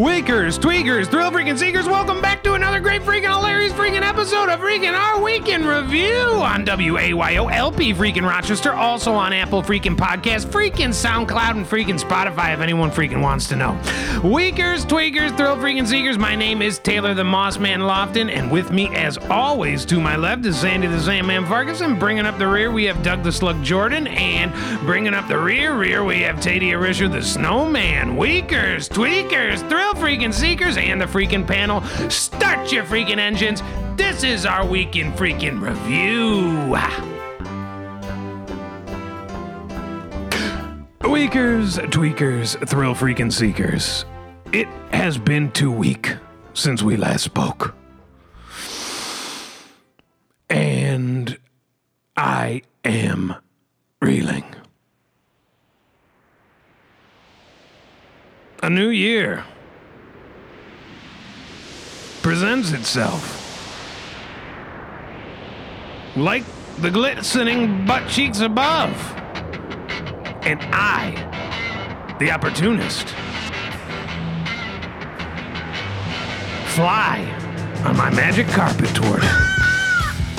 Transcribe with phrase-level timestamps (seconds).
[0.00, 4.58] Wakers, tweakers, thrill freaking seekers, welcome back to another great freaking hilarious freaking episode of
[4.58, 10.88] freaking our weekend review on WAYO LP freaking Rochester, also on Apple freaking Podcast, freaking
[10.88, 13.78] SoundCloud, and freaking Spotify if anyone freaking wants to know.
[14.22, 18.72] Wakers, tweakers, thrill freaking seekers, my name is Taylor the Moss Man Lofton, and with
[18.72, 21.98] me as always to my left is Sandy the Sandman Ferguson.
[21.98, 24.50] Bringing up the rear, we have Doug the Slug Jordan, and
[24.86, 28.16] bringing up the rear, rear, we have Taddea Risher the Snowman.
[28.16, 31.82] Wakers, tweakers, thrill freaking seekers, and the freaking panel.
[32.10, 33.62] Start your freaking engines.
[33.96, 36.74] This is our week in freaking review.
[41.00, 44.04] Tweakers, tweakers, thrill freaking seekers.
[44.52, 46.10] It has been two weeks
[46.54, 47.74] since we last spoke.
[50.48, 51.38] And
[52.16, 53.34] I am
[54.00, 54.44] reeling.
[58.62, 59.44] A new year
[62.22, 63.36] presents itself.
[66.16, 66.44] Like
[66.78, 68.92] the glistening butt cheeks above.
[70.42, 73.08] And I, the opportunist,
[76.74, 77.20] fly
[77.84, 79.50] on my magic carpet toward it.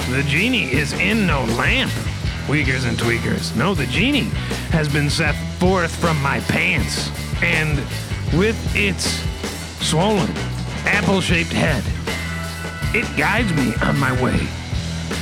[0.10, 1.92] The genie is in no lamp.
[2.48, 3.56] Tweakers and tweakers.
[3.56, 4.30] No, the genie
[4.72, 7.10] has been set forth from my pants.
[7.42, 7.78] And
[8.38, 9.24] with its
[9.88, 10.30] swollen,
[10.86, 11.84] apple shaped head,
[12.96, 14.48] it guides me on my way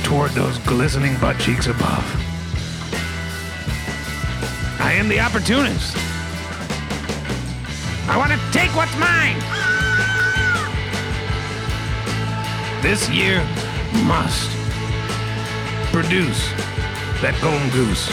[0.02, 2.04] toward those glistening butt cheeks above.
[4.80, 5.96] I am the opportunist.
[8.08, 9.38] I want to take what's mine.
[12.82, 13.38] This year
[14.04, 14.50] must
[15.92, 16.50] produce
[17.20, 18.08] that golden goose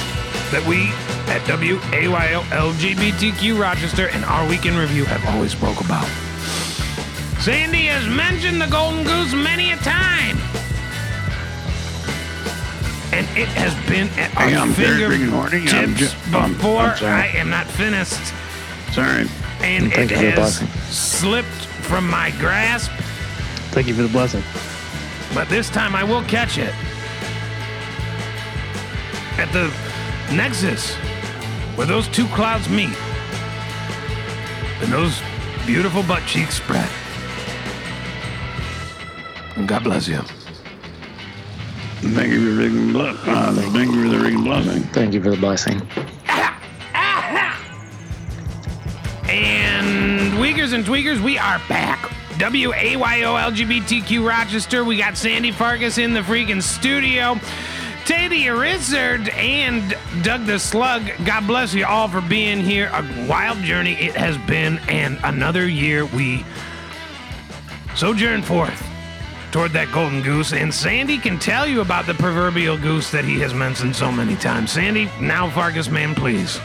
[0.52, 0.90] that we
[1.32, 6.27] at WAYO LGBTQ Rochester and our weekend review have always spoke about.
[7.48, 10.36] Sandy has mentioned the golden goose many a time.
[13.16, 15.06] And it has been at our Hey, I'm very.
[15.06, 17.06] I'm fingertips ju- I'm- before I'm.
[17.06, 18.20] I am not finished.
[18.92, 19.30] Sorry.
[19.62, 20.60] And Thank it you for the has
[20.94, 21.48] slipped
[21.88, 22.92] from my grasp,
[23.72, 24.44] Thank you for the blessing.
[25.34, 26.76] but this time I will catch it.
[29.40, 29.72] At the
[30.36, 30.96] nexus
[31.78, 32.98] where those two clouds meet
[34.82, 35.22] and those
[35.66, 36.90] beautiful butt cheeks spread.
[39.58, 40.22] And God bless you.
[42.00, 44.84] Thank you for the freaking ble- uh, thank you for the freaking blessing.
[44.94, 45.82] Thank you for the blessing.
[49.28, 52.14] And Tweakers and Tweakers, we are back.
[52.38, 54.86] W A Y O L G B T Q Rochester.
[54.86, 57.34] We got Sandy Fargus in the freaking studio.
[58.06, 61.02] Taddea Rizzard and Doug the Slug.
[61.26, 62.92] God bless you all for being here.
[62.94, 66.46] A wild journey it has been, and another year we
[67.96, 68.87] sojourn forth
[69.52, 70.54] toward that golden goose.
[70.54, 74.36] And Sandy can tell you about the proverbial goose that he has mentioned so many
[74.36, 74.72] times.
[74.72, 76.60] Sandy, now Fargus, man, please.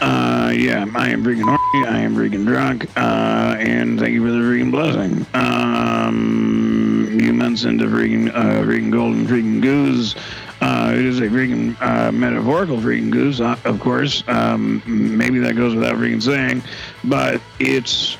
[0.00, 1.88] Uh, yeah, I am freaking horny.
[1.88, 2.86] I am freaking drunk.
[2.96, 5.26] Uh, and thank you for the freaking blessing.
[5.34, 10.14] Um, you mentioned the freaking, uh, freaking golden freaking goose.
[10.60, 14.22] Uh, it is a freaking uh, metaphorical freaking goose, uh, of course.
[14.28, 16.62] Um, maybe that goes without freaking saying,
[17.04, 18.16] but it's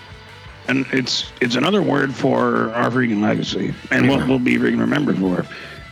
[0.69, 5.19] and it's it's another word for our freaking legacy and what we'll be freaking remembered
[5.19, 5.45] for,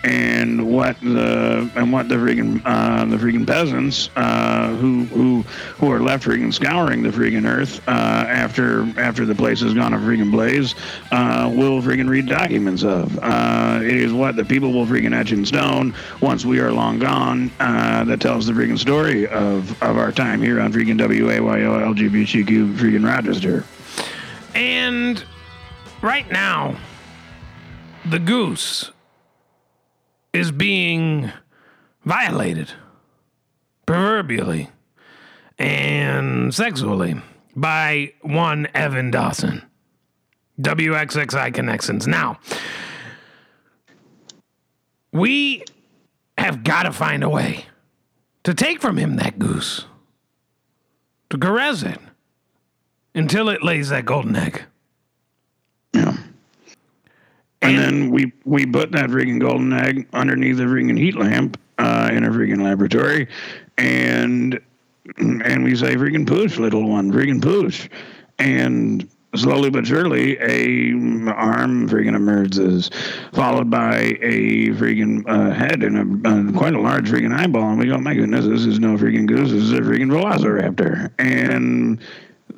[0.05, 5.43] and what the and what the freaking uh, the freaking peasants uh, who who
[5.79, 9.95] who are left freaking scouring the freaking earth uh, after after the place has gone
[9.95, 10.75] a freaking blaze
[11.11, 13.19] uh, will freaking read documents of.
[13.23, 16.99] Uh, it is what the people will freaking etch in stone once we are long
[16.99, 17.51] gone.
[17.61, 22.75] Uh, that tells the freaking story of of our time here on freaking WAYO LGBTQ
[22.75, 23.65] freaking Rochester.
[24.57, 25.23] And
[26.01, 26.79] right now,
[28.07, 28.91] the goose
[30.33, 31.31] is being
[32.07, 32.73] violated,
[33.85, 34.71] proverbially
[35.59, 37.21] and sexually,
[37.55, 39.63] by one Evan Dawson.
[40.59, 42.07] WXXI Connections.
[42.07, 42.39] Now,
[45.13, 45.65] we
[46.39, 47.67] have got to find a way
[48.45, 49.85] to take from him that goose,
[51.29, 52.01] to caress it
[53.17, 54.63] until it lays that golden egg.
[55.93, 56.11] Yeah.
[56.11, 56.21] And-
[57.63, 62.11] And, then we we put that freaking golden egg underneath a freaking heat lamp uh,
[62.13, 63.27] in a freaking laboratory,
[63.79, 64.61] and
[65.19, 67.89] and we say freaking push, little one, freaking push,
[68.39, 70.93] and slowly but surely a
[71.33, 72.91] arm freaking emerges,
[73.33, 77.79] followed by a freaking uh, head and a uh, quite a large freaking eyeball, and
[77.79, 82.01] we go, my goodness, this is no freaking goose, this is a freaking velociraptor, and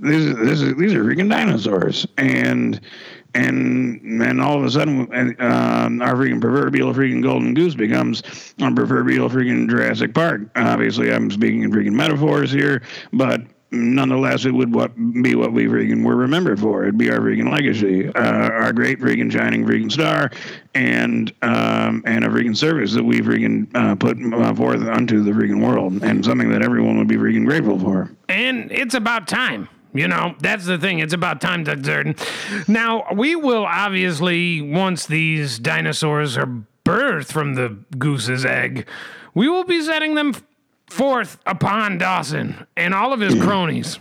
[0.00, 2.80] this is this is these are freaking dinosaurs, and
[3.34, 5.00] and and all of a sudden,
[5.40, 8.22] um, our freaking proverbial freaking golden goose becomes
[8.60, 10.42] our proverbial freaking Jurassic Park.
[10.56, 15.66] Obviously, I'm speaking in freaking metaphors here, but nonetheless, it would what be what we
[15.66, 16.84] freaking were remembered for.
[16.84, 20.30] It'd be our freaking legacy, uh, our great freaking shining freaking star,
[20.74, 25.32] and um, and a freaking service that we freaking uh, put uh, forth unto the
[25.32, 28.10] freaking world, and something that everyone would be freaking grateful for.
[28.28, 29.68] And it's about time.
[29.94, 30.98] You know, that's the thing.
[30.98, 32.18] It's about time, Doug Zerden.
[32.68, 36.48] Now, we will obviously, once these dinosaurs are
[36.84, 38.86] birthed from the goose's egg,
[39.34, 40.34] we will be setting them
[40.88, 43.42] forth upon Dawson and all of his hmm.
[43.42, 43.98] cronies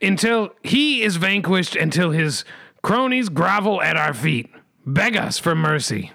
[0.00, 2.44] until he is vanquished, until his
[2.82, 4.50] cronies grovel at our feet,
[4.84, 6.10] beg us for mercy,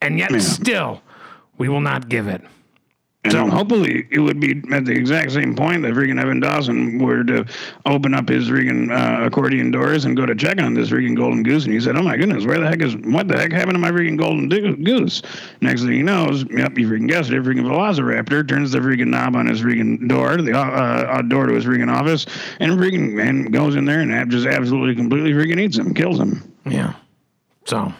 [0.00, 1.02] and yet still
[1.58, 2.42] we will not give it.
[3.28, 6.98] And so, hopefully it would be at the exact same point that freaking Evan Dawson
[6.98, 7.44] were to
[7.84, 11.42] open up his freaking uh, accordion doors and go to check on this freaking golden
[11.42, 11.64] goose.
[11.64, 13.78] And he said, Oh my goodness, where the heck is, what the heck happened to
[13.80, 15.20] my freaking golden do- goose?
[15.60, 19.36] Next thing he knows, yep, you freaking guessed it, freaking Velociraptor turns the freaking knob
[19.36, 22.24] on his freaking door, the uh, uh, door to his freaking office,
[22.60, 26.50] and freaking, and goes in there and just absolutely completely freaking eats him, kills him.
[26.64, 26.94] Yeah.
[27.66, 27.92] So,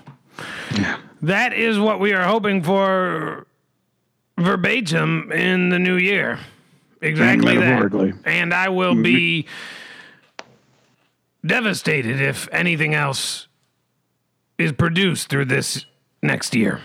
[0.74, 0.98] yeah.
[1.20, 3.47] that is what we are hoping for
[4.38, 6.38] verbatim in the new year.
[7.00, 8.18] Exactly that.
[8.24, 9.02] And I will mm-hmm.
[9.02, 9.46] be
[11.44, 13.48] devastated if anything else
[14.58, 15.86] is produced through this
[16.22, 16.80] next year.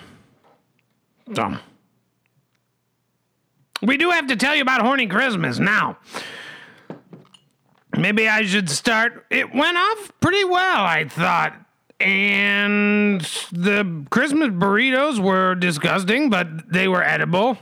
[1.34, 1.58] So,
[3.82, 5.98] we do have to tell you about Horny Christmas now.
[7.98, 9.26] Maybe I should start.
[9.30, 11.63] It went off pretty well, I thought
[12.04, 13.22] and
[13.52, 17.58] the Christmas burritos were disgusting, but they were edible.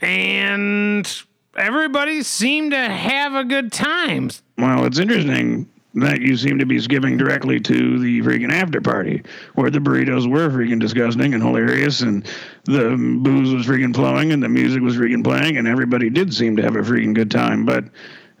[0.00, 1.10] And
[1.56, 4.30] everybody seemed to have a good time.
[4.58, 9.22] Well, it's interesting that you seem to be skipping directly to the freaking after party
[9.54, 12.26] where the burritos were freaking disgusting and hilarious and
[12.64, 16.56] the booze was freaking flowing and the music was freaking playing and everybody did seem
[16.56, 17.64] to have a freaking good time.
[17.64, 17.84] But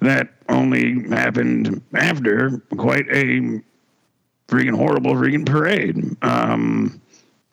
[0.00, 3.62] that only happened after quite a
[4.48, 6.16] freaking horrible freaking parade.
[6.22, 7.00] Um,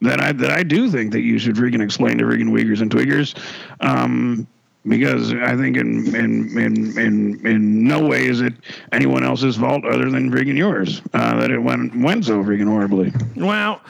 [0.02, 2.92] that I that I do think that you should freaking explain to freaking Uyghurs and
[2.92, 3.36] Twiggers.
[3.80, 4.48] Um,
[4.88, 8.54] because I think in in in in in no way is it
[8.92, 13.14] anyone else's fault other than freaking yours uh, that it went went so freaking horribly.
[13.36, 13.82] Well,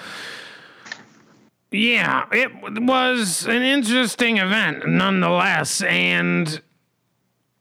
[1.71, 6.61] yeah, it was an interesting event nonetheless, and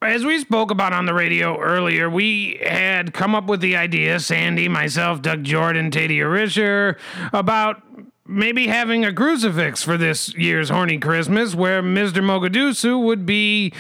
[0.03, 4.19] as we spoke about on the radio earlier, we had come up with the idea,
[4.19, 6.99] Sandy, myself, Doug Jordan, Taddea Risher,
[7.33, 7.83] about
[8.27, 12.23] maybe having a crucifix for this year's Horny Christmas where Mr.
[12.23, 13.73] Mogadusu would be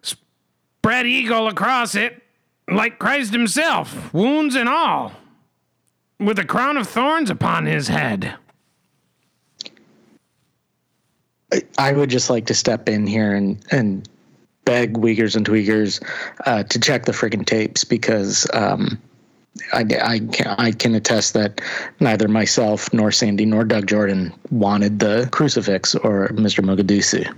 [0.00, 2.22] spread eagle across it
[2.70, 5.12] like Christ himself, wounds and all,
[6.18, 8.36] with a crown of thorns upon his head.
[11.76, 14.08] I would just like to step in here and, and
[14.64, 16.02] beg Uyghurs and Tweakers
[16.46, 19.00] uh, to check the friggin' tapes because um,
[19.72, 21.60] I, I, can, I can attest that
[22.00, 26.64] neither myself nor Sandy nor Doug Jordan wanted the crucifix or Mr.
[26.64, 27.32] Mogadusu.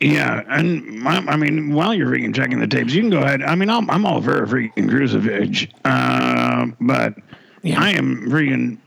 [0.00, 3.42] Yeah, and I mean, while you're freaking checking the tapes, you can go ahead.
[3.42, 7.14] I mean, I'm, I'm all for a freaking crucifix, uh, but
[7.62, 7.80] yeah.
[7.80, 8.78] I am freaking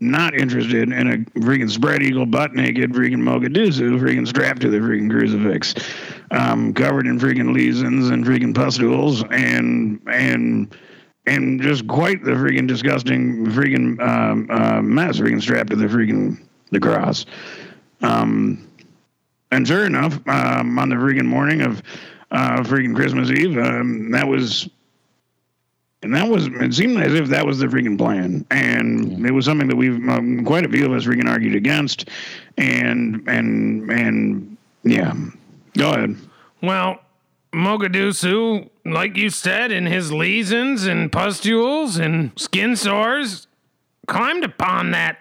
[0.00, 4.78] not interested in a freaking spread eagle butt naked freaking Mogadusu freaking strapped to the
[4.78, 5.74] freaking crucifix
[6.30, 10.76] um, covered in freaking lesions and freaking pustules and and
[11.26, 16.38] and just quite the freaking disgusting freaking um, uh, mess freaking strapped to the freaking
[16.70, 17.26] the cross.
[18.02, 18.68] Um,
[19.50, 21.82] and sure enough, um, on the freaking morning of
[22.30, 24.68] uh, freaking Christmas Eve, um, that was
[26.04, 29.28] and that was it seemed as if that was the freaking plan and yeah.
[29.28, 32.10] it was something that we've um, quite a few of us freaking argued against
[32.58, 35.14] and and and yeah
[35.76, 36.16] Go ahead.
[36.62, 37.00] Well,
[37.52, 43.46] Mogadusu, like you said, in his lesions and pustules and skin sores,
[44.06, 45.18] climbed upon that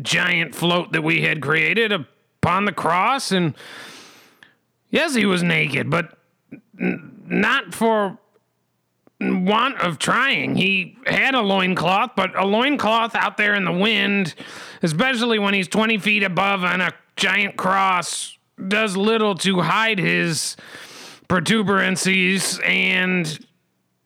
[0.00, 3.32] giant float that we had created upon the cross.
[3.32, 3.54] And
[4.90, 6.16] yes, he was naked, but
[6.80, 8.18] n- not for
[9.20, 10.54] want of trying.
[10.56, 14.34] He had a loincloth, but a loincloth out there in the wind,
[14.82, 20.56] especially when he's 20 feet above on a giant cross does little to hide his
[21.28, 23.46] protuberancies, and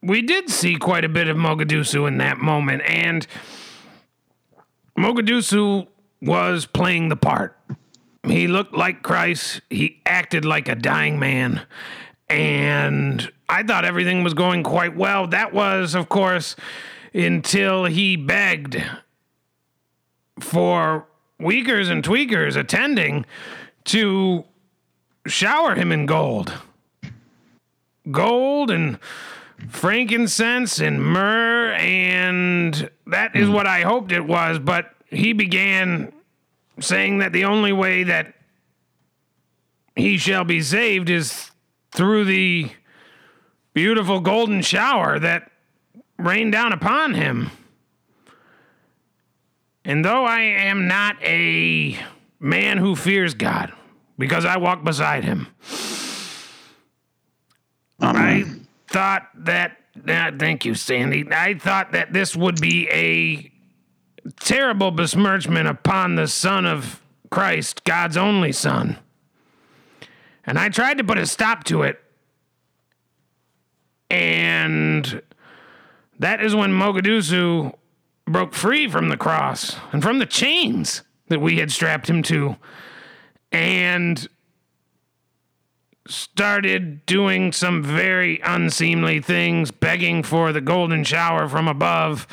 [0.03, 2.83] we did see quite a bit of Mogadusu in that moment.
[2.85, 3.27] And
[4.99, 5.87] Mogadusu
[6.21, 7.57] was playing the part.
[8.25, 11.67] He looked like Christ, he acted like a dying man.
[12.29, 15.27] and I thought everything was going quite well.
[15.27, 16.57] That was, of course,
[17.13, 18.83] until he begged
[20.41, 21.07] for
[21.39, 23.27] Weakers and Tweakers attending
[23.85, 24.45] to
[25.27, 26.53] shower him in gold.
[28.11, 28.99] Gold and
[29.69, 33.55] frankincense and myrrh, and that is hmm.
[33.55, 34.59] what I hoped it was.
[34.59, 36.13] But he began
[36.81, 38.35] saying that the only way that
[39.95, 41.51] he shall be saved is
[41.93, 42.71] through the
[43.75, 45.51] beautiful golden shower that
[46.19, 47.51] rained down upon him.
[49.85, 51.99] And though I am not a
[52.43, 53.73] man who fears God,
[54.19, 55.47] because I walk beside him,
[58.01, 58.45] I
[58.89, 59.79] thought that.
[60.09, 61.27] Uh, thank you, Sandy.
[61.31, 63.53] I thought that this would be a
[64.41, 68.99] terrible besmirchment upon the Son of Christ, God's only Son.
[70.45, 72.01] And I tried to put a stop to it.
[74.11, 75.23] And
[76.19, 77.75] that is when Mogadusu
[78.27, 81.03] broke free from the cross and from the chains
[81.33, 82.57] that we had strapped him to
[83.51, 84.29] and
[86.07, 92.27] started doing some very unseemly things, begging for the golden shower from above,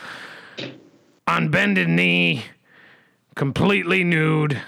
[1.25, 2.44] on bended knee,
[3.36, 4.62] completely nude,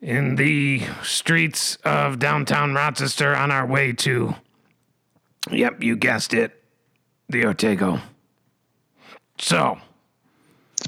[0.00, 4.34] in the streets of downtown Rochester on our way to,
[5.50, 6.62] yep, you guessed it,
[7.28, 8.00] the Ortego.
[9.38, 9.78] So,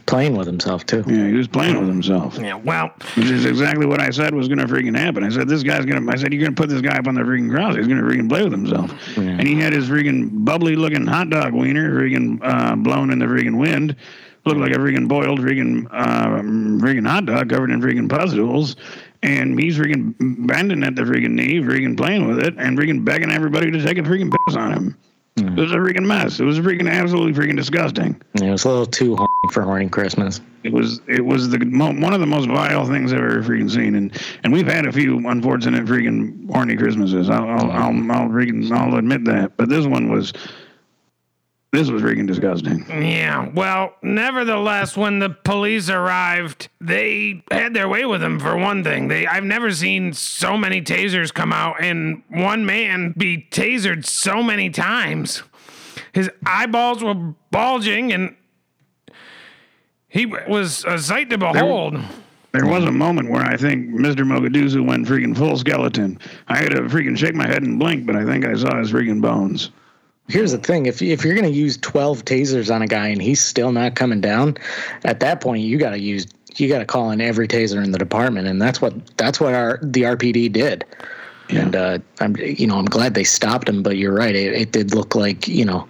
[0.07, 1.05] Playing with himself too.
[1.07, 2.39] Yeah, he was playing with himself.
[2.39, 5.25] yeah, well, Which is exactly what I said was going to freaking happen.
[5.25, 7.07] I said, this guy's going to, I said, you're going to put this guy up
[7.07, 7.77] on the freaking cross.
[7.77, 8.93] He's going to freaking play with himself.
[9.17, 13.27] And he had his freaking bubbly looking hot dog wiener freaking uh, blown in the
[13.27, 13.97] freaking wind.
[14.45, 16.41] Looked like a freaking boiled freaking, uh,
[16.83, 18.77] freaking hot dog covered in freaking pustules.
[19.23, 20.15] And he's freaking
[20.47, 23.99] bending at the freaking knee, freaking playing with it, and freaking begging everybody to take
[23.99, 24.97] a freaking piss on him.
[25.41, 25.59] Mm.
[25.59, 26.41] It was a freaking mess.
[26.41, 28.21] It was freaking absolutely freaking disgusting.
[28.35, 30.41] It was a little too horny for horny Christmas.
[30.65, 33.71] It was it was the mo- one of the most vile things I've ever freaking
[33.71, 37.31] seen, and and we've had a few unfortunate freaking horny Christmases.
[37.31, 38.11] I'll I'll mm.
[38.11, 40.33] I'll, I'll freaking I'll admit that, but this one was
[41.73, 42.87] this was freaking disgusting.
[42.89, 48.83] yeah, well, nevertheless, when the police arrived, they had their way with him for one
[48.83, 49.09] thing.
[49.09, 54.43] They I've never seen so many tasers come out and one man be tasered so
[54.43, 55.43] many times.
[56.13, 58.35] His eyeballs were bulging and
[60.09, 61.99] he was a sight to behold.
[62.53, 64.21] There was a moment where I think Mr.
[64.21, 66.19] Mogaduzu went freaking full skeleton.
[66.49, 68.91] I had to freaking shake my head and blink, but I think I saw his
[68.91, 69.71] freaking bones.
[70.29, 73.21] Here's the thing: if if you're going to use 12 tasers on a guy and
[73.21, 74.57] he's still not coming down,
[75.05, 77.93] at that point you got to use you got to call in every taser in
[77.93, 80.85] the department, and that's what that's what our the RPD did.
[81.51, 84.73] And uh, I'm you know I'm glad they stopped him, but you're right; it, it
[84.73, 85.89] did look like you know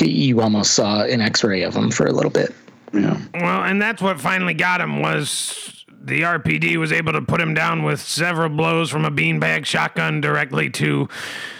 [0.00, 2.54] you almost saw an X-ray of him for a little bit.
[2.92, 3.20] Yeah.
[3.34, 7.54] Well, and that's what finally got him was the RPD was able to put him
[7.54, 11.08] down with several blows from a beanbag shotgun directly to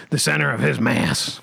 [0.09, 1.41] the center of his mass.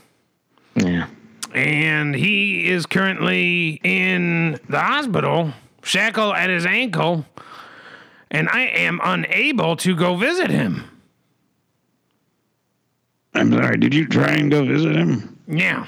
[0.76, 1.06] Yeah.
[1.54, 5.52] And he is currently in the hospital,
[5.82, 7.24] shackled at his ankle,
[8.30, 10.84] and I am unable to go visit him.
[13.34, 13.76] I'm sorry.
[13.78, 15.38] Did you try and go visit him?
[15.46, 15.86] Yeah.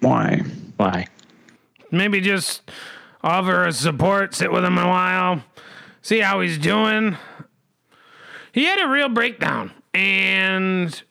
[0.00, 0.42] Why?
[0.76, 1.06] Why?
[1.90, 2.62] Maybe just
[3.22, 5.44] offer a support, sit with him a while,
[6.00, 7.16] see how he's doing.
[8.52, 11.02] He had a real breakdown, and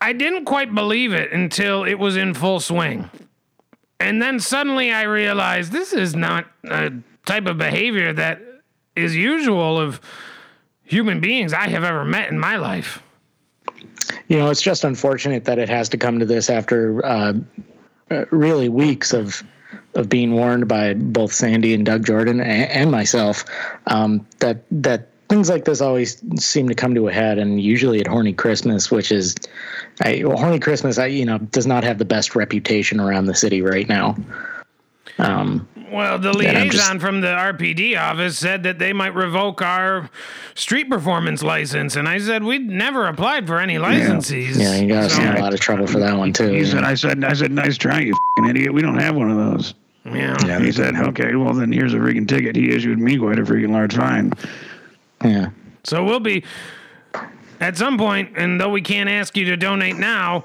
[0.00, 3.10] I didn't quite believe it until it was in full swing.
[3.98, 6.92] And then suddenly I realized this is not a
[7.24, 8.40] type of behavior that
[8.94, 10.00] is usual of
[10.84, 13.02] human beings I have ever met in my life.
[14.28, 17.34] You know, it's just unfortunate that it has to come to this after uh,
[18.10, 19.42] uh, really weeks of
[19.94, 23.44] of being warned by both Sandy and Doug Jordan and, and myself
[23.86, 28.00] um, that that things like this always seem to come to a head, and usually
[28.00, 29.34] at Horny Christmas, which is
[30.04, 33.34] I, well, Horny Christmas, I, you know, does not have the best reputation around the
[33.34, 34.16] city right now.
[35.18, 39.62] Um, Well, the I'm liaison just- from the RPD office said that they might revoke
[39.62, 40.10] our
[40.54, 44.58] street performance license, and I said we'd never applied for any licenses.
[44.58, 46.48] yeah, you got So- in a lot of trouble for that one too.
[46.48, 48.74] He said, I said, I said, nice try, you fing idiot.
[48.74, 49.74] We don't have one of those.
[50.12, 50.58] yeah.
[50.60, 52.54] He said, okay, well, then here's a freaking ticket.
[52.56, 54.32] He issued me quite a freaking large fine.
[55.24, 55.50] Yeah.
[55.84, 56.44] So we'll be
[57.60, 60.44] at some point, and though we can't ask you to donate now,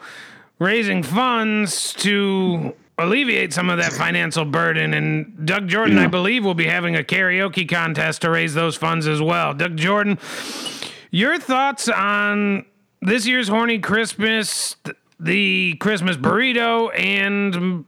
[0.59, 4.93] raising funds to alleviate some of that financial burden.
[4.93, 9.07] And Doug Jordan, I believe, will be having a karaoke contest to raise those funds
[9.07, 9.53] as well.
[9.53, 10.19] Doug Jordan,
[11.09, 12.65] your thoughts on
[13.01, 14.75] this year's horny Christmas,
[15.19, 17.85] the Christmas burrito, and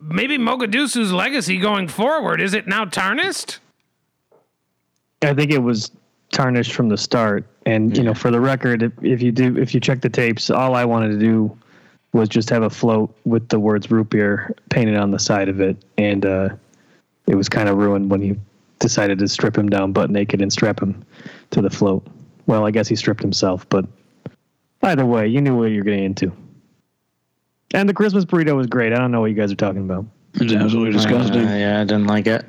[0.00, 2.40] maybe Mogadusu's legacy going forward?
[2.40, 3.60] Is it now tarnished?
[5.22, 5.90] I think it was
[6.32, 7.44] tarnished from the start.
[7.66, 10.50] And you know, for the record, if, if you do, if you check the tapes,
[10.50, 11.56] all I wanted to do
[12.12, 15.60] was just have a float with the words root beer painted on the side of
[15.60, 16.48] it, and uh,
[17.26, 18.36] it was kind of ruined when he
[18.78, 21.04] decided to strip him down butt naked and strap him
[21.50, 22.04] to the float.
[22.46, 23.84] Well, I guess he stripped himself, but
[24.82, 26.32] either way, you knew what you're getting into.
[27.72, 28.92] And the Christmas burrito was great.
[28.92, 30.06] I don't know what you guys are talking about.
[30.34, 31.46] It's absolutely disgusting.
[31.46, 32.44] Uh, yeah, I didn't like it.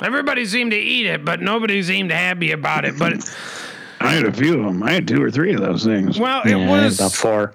[0.00, 2.98] Everybody seemed to eat it, but nobody seemed happy about it.
[2.98, 3.14] But
[4.00, 4.82] I had a few of them.
[4.82, 6.18] I had two or three of those things.
[6.20, 7.54] well, it yeah, was about four.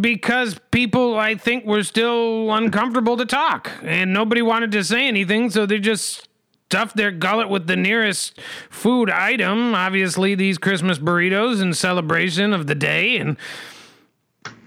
[0.00, 5.48] because people I think were still uncomfortable to talk and nobody wanted to say anything,
[5.50, 6.28] so they just
[6.66, 12.66] stuffed their gullet with the nearest food item, obviously these Christmas burritos in celebration of
[12.66, 13.38] the day and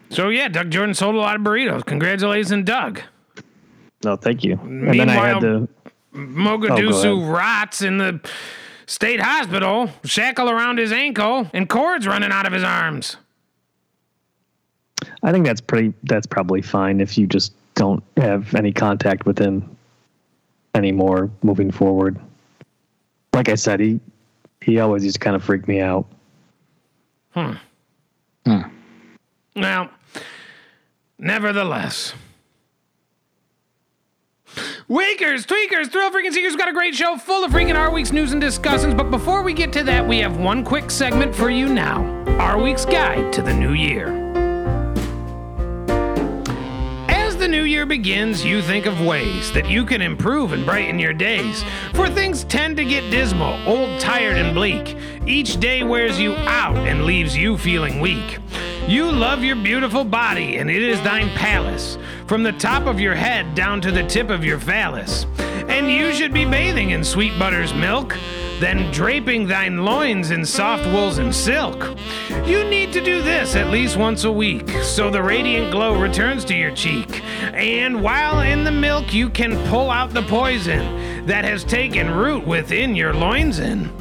[0.10, 1.86] so yeah, Doug Jordan sold a lot of burritos.
[1.86, 3.02] Congratulations, Doug.
[4.04, 4.60] No, thank you.
[4.64, 5.68] And then I had Meanwhile- to.
[6.14, 7.34] Mogadusu ahead.
[7.34, 8.20] rots in the
[8.86, 13.18] state hospital, shackle around his ankle, and cords running out of his arms.
[15.24, 15.94] I think that's pretty.
[16.04, 19.78] That's probably fine if you just don't have any contact with him
[20.76, 22.20] anymore moving forward.
[23.34, 24.00] Like I said, he
[24.62, 26.06] he always used to kind of freak me out.
[27.32, 27.54] Hmm.
[28.46, 28.64] Huh.
[29.56, 29.90] Well,
[31.18, 32.14] nevertheless.
[34.92, 38.34] Wakers, tweakers, thrill freaking seekers, got a great show full of freaking our week's news
[38.34, 38.94] and discussions.
[38.94, 42.04] But before we get to that, we have one quick segment for you now
[42.42, 44.10] our week's guide to the new year.
[47.08, 51.00] As the new year begins, you think of ways that you can improve and brighten
[51.00, 51.64] your days.
[51.94, 54.98] For things tend to get dismal, old, tired, and bleak.
[55.26, 58.40] Each day wears you out and leaves you feeling weak.
[58.90, 61.98] You love your beautiful body, and it is thine palace,
[62.32, 65.26] from the top of your head down to the tip of your phallus.
[65.68, 68.16] And you should be bathing in sweet butter's milk,
[68.62, 71.98] then draping thine loins in soft wools and silk.
[72.46, 76.46] You need to do this at least once a week, so the radiant glow returns
[76.46, 77.22] to your cheek.
[77.54, 82.48] And while in the milk, you can pull out the poison that has taken root
[82.48, 83.60] within your loins.
[83.60, 83.92] In.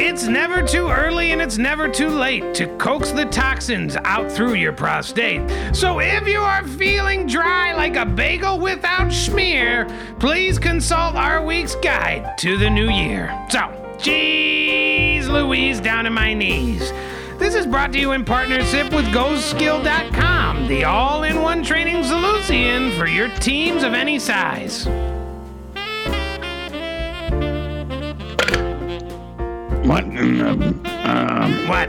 [0.00, 4.54] It's never too early and it's never too late to coax the toxins out through
[4.54, 5.42] your prostate.
[5.74, 11.74] So if you are feeling dry like a bagel without schmear, please consult our week's
[11.74, 13.28] guide to the new year.
[13.50, 13.58] So,
[13.98, 16.92] jeez Louise down to my knees.
[17.38, 22.92] This is brought to you in partnership with GoSkill.com, the all in one training solution
[22.92, 24.86] for your teams of any size.
[29.88, 30.04] What?
[30.04, 30.50] in the,
[31.10, 31.88] um, What?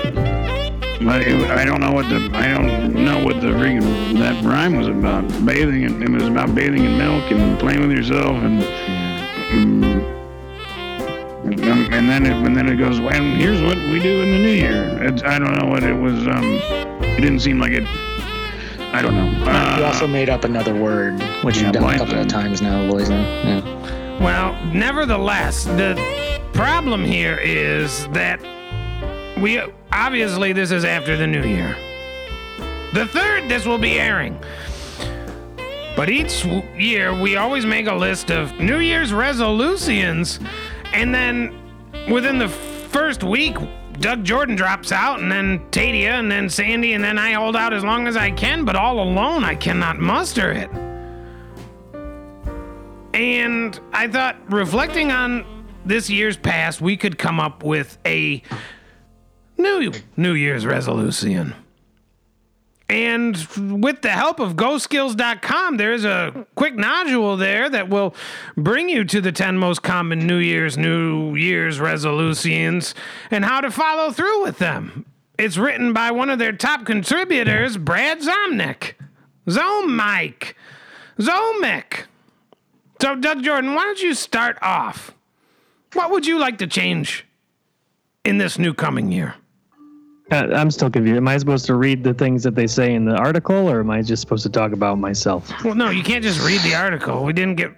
[1.05, 4.75] but it, I don't know what the I don't know what the freaking that rhyme
[4.77, 5.27] was about.
[5.45, 8.61] Bathing and it was about bathing in milk and playing with yourself and.
[8.61, 10.19] mm,
[11.45, 12.99] and, and then it and then it goes.
[12.99, 14.97] Well, here's what we do in the new year.
[15.03, 16.27] It's, I don't know what it was.
[16.27, 16.43] Um,
[17.01, 17.83] it didn't seem like it.
[18.93, 19.29] I don't know.
[19.45, 22.61] you Uh, also made up another word, which yeah, you've done a couple of times
[22.61, 23.09] now, Loizen.
[23.45, 24.19] Yeah.
[24.19, 25.95] Well, nevertheless, the
[26.59, 28.37] problem here is that
[29.39, 29.61] we
[29.93, 31.73] obviously this is after the new year.
[32.93, 34.37] The third, this will be airing.
[35.95, 36.43] But each
[36.75, 40.41] year, we always make a list of New Year's resolutions,
[40.91, 41.57] and then
[42.11, 43.55] within the first week,
[43.93, 47.73] Doug Jordan drops out, and then Taddea, and then Sandy, and then I hold out
[47.73, 50.69] as long as I can, but all alone, I cannot muster it.
[53.13, 58.41] And I thought, reflecting on this year's past, we could come up with a
[59.57, 61.55] new New Year's resolution.
[62.89, 63.37] And
[63.81, 68.15] with the help of GoSkills.com, there's a quick nodule there that will
[68.57, 72.95] bring you to the 10 most common New Year's New Year's resolutions
[73.29, 75.05] and how to follow through with them.
[75.37, 78.93] It's written by one of their top contributors, Brad Zomnick.
[79.47, 80.53] Zomike.
[81.19, 82.05] Zomic.
[83.01, 85.13] So, Doug Jordan, why don't you start off?
[85.93, 87.25] What would you like to change
[88.25, 89.35] in this new coming year?
[90.31, 91.17] Uh, I'm still confused.
[91.17, 93.89] Am I supposed to read the things that they say in the article, or am
[93.89, 95.51] I just supposed to talk about myself?
[95.65, 97.23] Well, no, you can't just read the article.
[97.23, 97.71] We didn't get.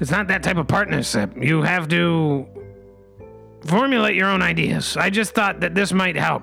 [0.00, 1.30] It's not that type of partnership.
[1.40, 2.46] You have to
[3.64, 4.96] formulate your own ideas.
[4.98, 6.42] I just thought that this might help.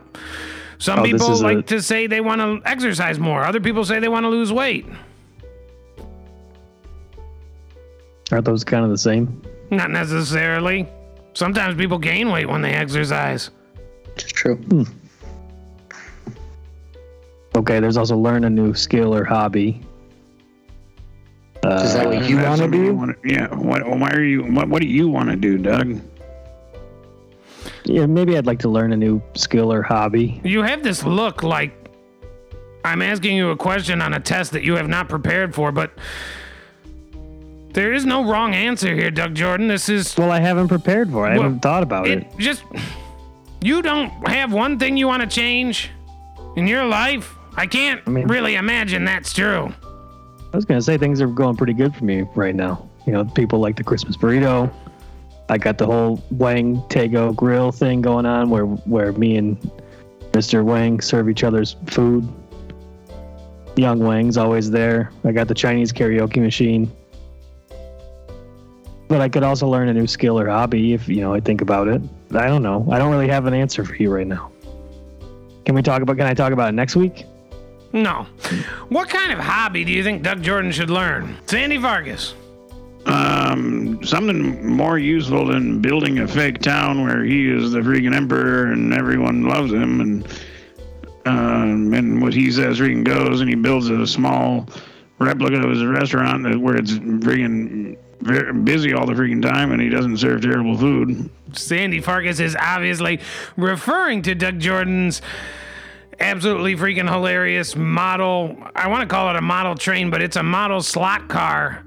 [0.79, 3.43] Some Oh, people is a- like to say they want to exercise more.
[3.43, 4.87] Other people say they want to lose weight.
[8.31, 9.39] Aren't those kind of the same?
[9.71, 10.87] Not necessarily.
[11.33, 13.49] Sometimes people gain weight when they exercise.
[14.15, 14.57] It's true.
[14.57, 14.83] Hmm.
[17.55, 19.81] Okay, there's also learn a new skill or hobby.
[21.63, 22.93] Is that uh, what you want to do?
[22.95, 23.47] wanna- yeah.
[23.53, 23.87] What?
[23.87, 24.43] Why are you?
[24.43, 24.67] What?
[24.67, 25.99] What do you want to do, Doug?
[27.85, 30.41] Yeah, maybe I'd like to learn a new skill or hobby.
[30.43, 31.73] You have this look like
[32.83, 35.91] I'm asking you a question on a test that you have not prepared for, but
[37.73, 39.67] there is no wrong answer here, Doug Jordan.
[39.67, 41.31] This is Well, I haven't prepared for it.
[41.31, 42.19] I Well, haven't thought about it.
[42.19, 42.63] it just
[43.61, 45.89] you don't have one thing you want to change
[46.55, 47.35] in your life.
[47.55, 49.71] I can't mean- really imagine that's true.
[50.53, 52.87] I was gonna say things are going pretty good for me right now.
[53.05, 54.69] You know, people like the Christmas burrito.
[55.49, 59.57] I got the whole Wang Tago grill thing going on, where where me and
[60.31, 60.63] Mr.
[60.63, 62.27] Wang serve each other's food.
[63.75, 65.11] Young Wang's always there.
[65.23, 66.91] I got the Chinese karaoke machine.
[69.11, 71.59] But I could also learn a new skill or hobby if you know I think
[71.59, 72.01] about it.
[72.33, 72.87] I don't know.
[72.89, 74.49] I don't really have an answer for you right now.
[75.65, 76.15] Can we talk about?
[76.15, 77.25] Can I talk about it next week?
[77.91, 78.25] No.
[78.87, 81.35] What kind of hobby do you think Doug Jordan should learn?
[81.45, 82.35] Sandy Vargas.
[83.05, 88.71] Um, something more useful than building a fake town where he is the freaking emperor
[88.71, 90.27] and everyone loves him, and
[91.25, 94.69] um, and what he says freaking goes, and he builds a small
[95.19, 99.89] replica of his restaurant where it's freaking very busy all the freaking time, and he
[99.89, 101.29] doesn't serve terrible food.
[101.53, 103.19] Sandy Farkas is obviously
[103.57, 105.21] referring to Doug Jordan's
[106.19, 108.55] absolutely freaking hilarious model.
[108.75, 111.83] I want to call it a model train, but it's a model slot car.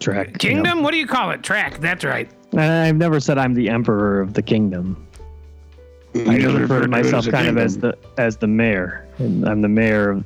[0.00, 0.38] Track you know.
[0.38, 0.82] Kingdom?
[0.82, 1.42] What do you call it?
[1.42, 1.78] Track.
[1.78, 2.30] That's right.
[2.54, 5.06] Uh, I've never said I'm the emperor of the kingdom.
[6.12, 9.08] He I does refer to myself a kind of as the as the mayor.
[9.18, 10.24] I'm the mayor of,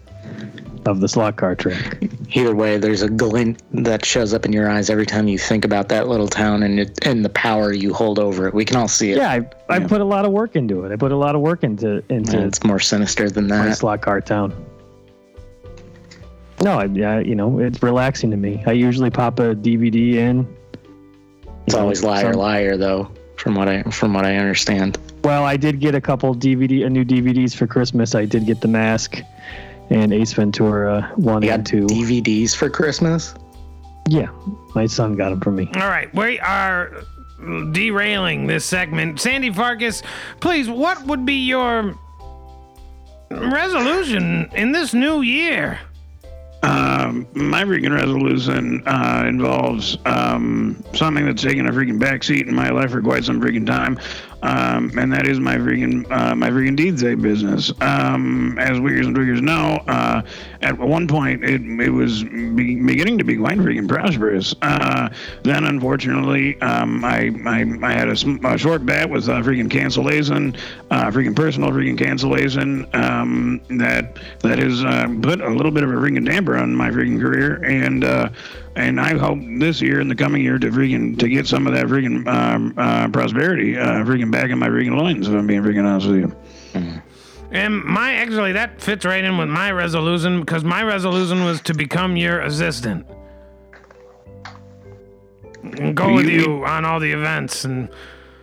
[0.87, 2.03] of the slot car track.
[2.35, 5.65] Either way, there's a glint that shows up in your eyes every time you think
[5.65, 8.55] about that little town and it, and the power you hold over it.
[8.55, 9.19] We can all see it.
[9.19, 10.93] Yeah, I, I put a lot of work into it.
[10.93, 13.77] I put a lot of work into into And it's more sinister than my that.
[13.79, 14.55] slot car town.
[16.63, 18.63] No, I, yeah, you know, it's relaxing to me.
[18.67, 20.57] I usually pop a DVD in.
[21.67, 23.11] It's always liar, Some- liar, though.
[23.37, 24.99] From what I from what I understand.
[25.23, 28.15] Well, I did get a couple DVD, a new DVDs for Christmas.
[28.15, 29.21] I did get The Mask
[29.91, 31.87] and Ace Ventura one You got and two.
[31.87, 33.35] DVDs for Christmas?
[34.09, 34.29] yeah,
[34.75, 35.69] my son got them for me.
[35.75, 36.13] All right.
[36.15, 37.03] We are
[37.73, 39.21] derailing this segment.
[39.21, 40.03] Sandy Farkas,
[40.41, 41.95] please, what would be your
[43.31, 45.79] resolution in this new year?
[46.63, 52.71] Um, my freaking resolution uh, involves um, something that's taken a freaking backseat in my
[52.71, 53.99] life for quite some freaking time,
[54.47, 57.73] um, and that is my freaking uh, my freaking deed day business.
[57.81, 60.23] Um, as Wiggers and Twiggers know, uh,
[60.63, 64.55] at one point it it was be- beginning to be quite freaking prosperous.
[64.63, 65.09] Uh,
[65.43, 69.71] then, unfortunately, um, I, I I had a, sm- a short bat with uh, freaking
[69.71, 70.57] cancellation,
[70.91, 75.91] uh, freaking personal freaking cancellation um, that that has uh, put a little bit of
[75.91, 78.29] a freaking damper on my freaking career, and uh,
[78.77, 81.73] and I hope this year and the coming year to freaking to get some of
[81.73, 85.27] that freaking um, uh, prosperity uh, freaking back in my freaking loins.
[85.27, 87.03] If I'm being freaking honest with you.
[87.53, 91.75] And my actually that fits right in with my resolution because my resolution was to
[91.75, 93.07] become your assistant.
[95.63, 97.89] And go with You- you on all the events and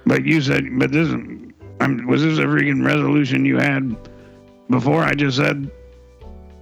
[0.05, 3.95] But you said, but this um, was this a freaking resolution you had
[4.69, 5.69] before I just said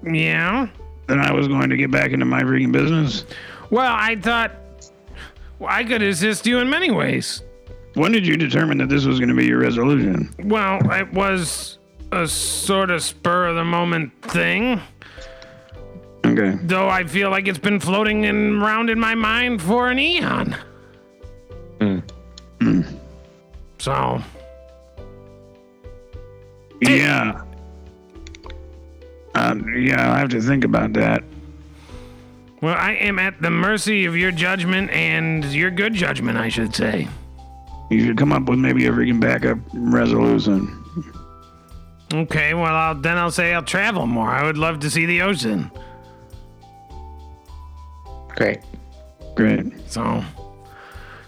[0.04, 0.68] yeah.
[1.08, 3.26] that I was going to get back into my freaking business?
[3.72, 4.52] Well, I thought
[5.58, 7.42] well, I could assist you in many ways.
[7.96, 10.34] When did you determine that this was going to be your resolution?
[10.44, 11.78] Well, it was
[12.12, 14.80] a sort of spur of the moment thing,
[16.26, 16.58] Okay.
[16.64, 20.56] though I feel like it's been floating in, around in my mind for an eon.
[23.80, 24.22] So,
[26.82, 27.42] Yeah.
[29.34, 31.24] Uh, yeah, I'll have to think about that.
[32.62, 36.76] Well, I am at the mercy of your judgment and your good judgment, I should
[36.76, 37.08] say.
[37.89, 40.78] You should come up with maybe a freaking backup resolution.
[42.13, 44.30] Okay, well, I'll, then I'll say I'll travel more.
[44.30, 45.71] I would love to see the ocean.
[48.30, 48.60] Great.
[49.36, 49.74] Great.
[49.89, 50.24] So,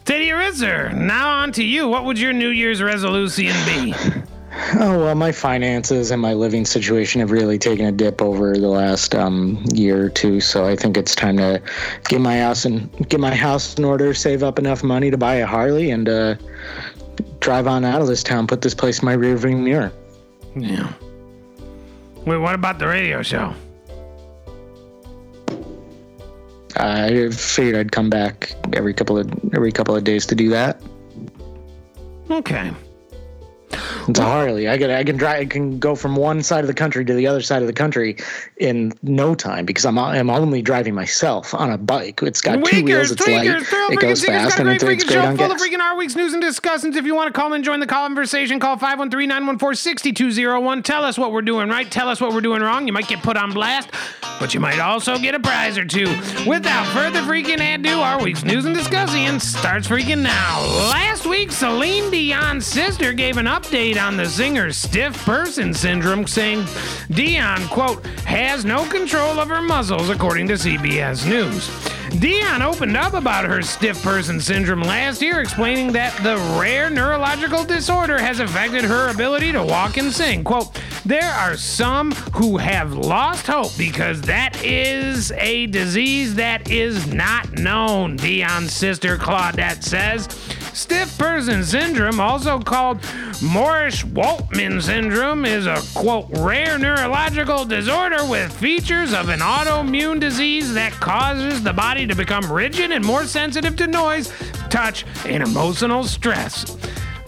[0.06, 1.88] Teddy Ritzer, now on to you.
[1.88, 3.94] What would your New Year's resolution be?
[4.76, 8.68] Oh well, my finances and my living situation have really taken a dip over the
[8.68, 10.42] last um, year or two.
[10.42, 11.62] So I think it's time to
[12.08, 15.36] get my house and get my house in order, save up enough money to buy
[15.36, 16.36] a Harley, and uh,
[17.40, 18.46] drive on out of this town.
[18.46, 19.92] Put this place in my rearview mirror.
[20.56, 20.94] Yeah.
[22.26, 23.54] Wait, what about the radio show?
[26.78, 30.82] I figured I'd come back every couple of every couple of days to do that.
[32.30, 32.72] Okay.
[34.08, 34.70] It's a Harley.
[34.70, 35.42] I can I can drive.
[35.42, 37.74] I can go from one side of the country to the other side of the
[37.74, 38.18] country
[38.58, 42.22] in no time because I'm I'm only driving myself on a bike.
[42.24, 42.84] It's got two wheels.
[42.84, 43.48] Tweakers, It's light.
[43.48, 45.48] tweakers, thrill It goes seekers, fast and great it's, it's freaking great show on full
[45.50, 45.62] gas.
[45.62, 46.96] of freaking our week's news and discussions.
[46.96, 50.84] If you want to call and join the conversation, call 513-914-6201.
[50.84, 51.90] Tell us what we're doing right.
[51.90, 52.88] Tell us what we're doing wrong.
[52.88, 53.90] You might get put on blast,
[54.40, 56.08] but you might also get a prize or two.
[56.48, 60.62] Without further freaking ado, our week's news and discussing starts freaking now.
[60.90, 66.66] Last week, Celine Dion's sister gave an update on the singer's stiff person syndrome, saying
[67.12, 71.70] Dion, quote, has no control of her muscles, according to CBS News.
[72.20, 77.64] Dion opened up about her stiff person syndrome last year, explaining that the rare neurological
[77.64, 80.44] disorder has affected her ability to walk and sing.
[80.44, 87.12] Quote, there are some who have lost hope because that is a disease that is
[87.12, 90.28] not known, Dion's sister Claudette says.
[90.74, 93.00] Stiff person syndrome, also called
[93.42, 100.92] Moersch-Woltman syndrome, is a quote rare neurological disorder with features of an autoimmune disease that
[100.94, 104.34] causes the body to become rigid and more sensitive to noise,
[104.70, 106.76] touch, and emotional stress.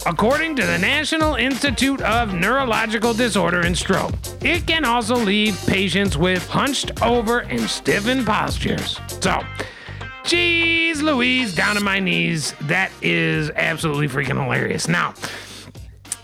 [0.06, 6.16] According to the National Institute of Neurological Disorder and Stroke, it can also leave patients
[6.16, 9.00] with hunched over and stiffened postures.
[9.20, 9.40] So,
[10.26, 12.52] Jeez Louise, down to my knees.
[12.62, 14.88] That is absolutely freaking hilarious.
[14.88, 15.14] Now,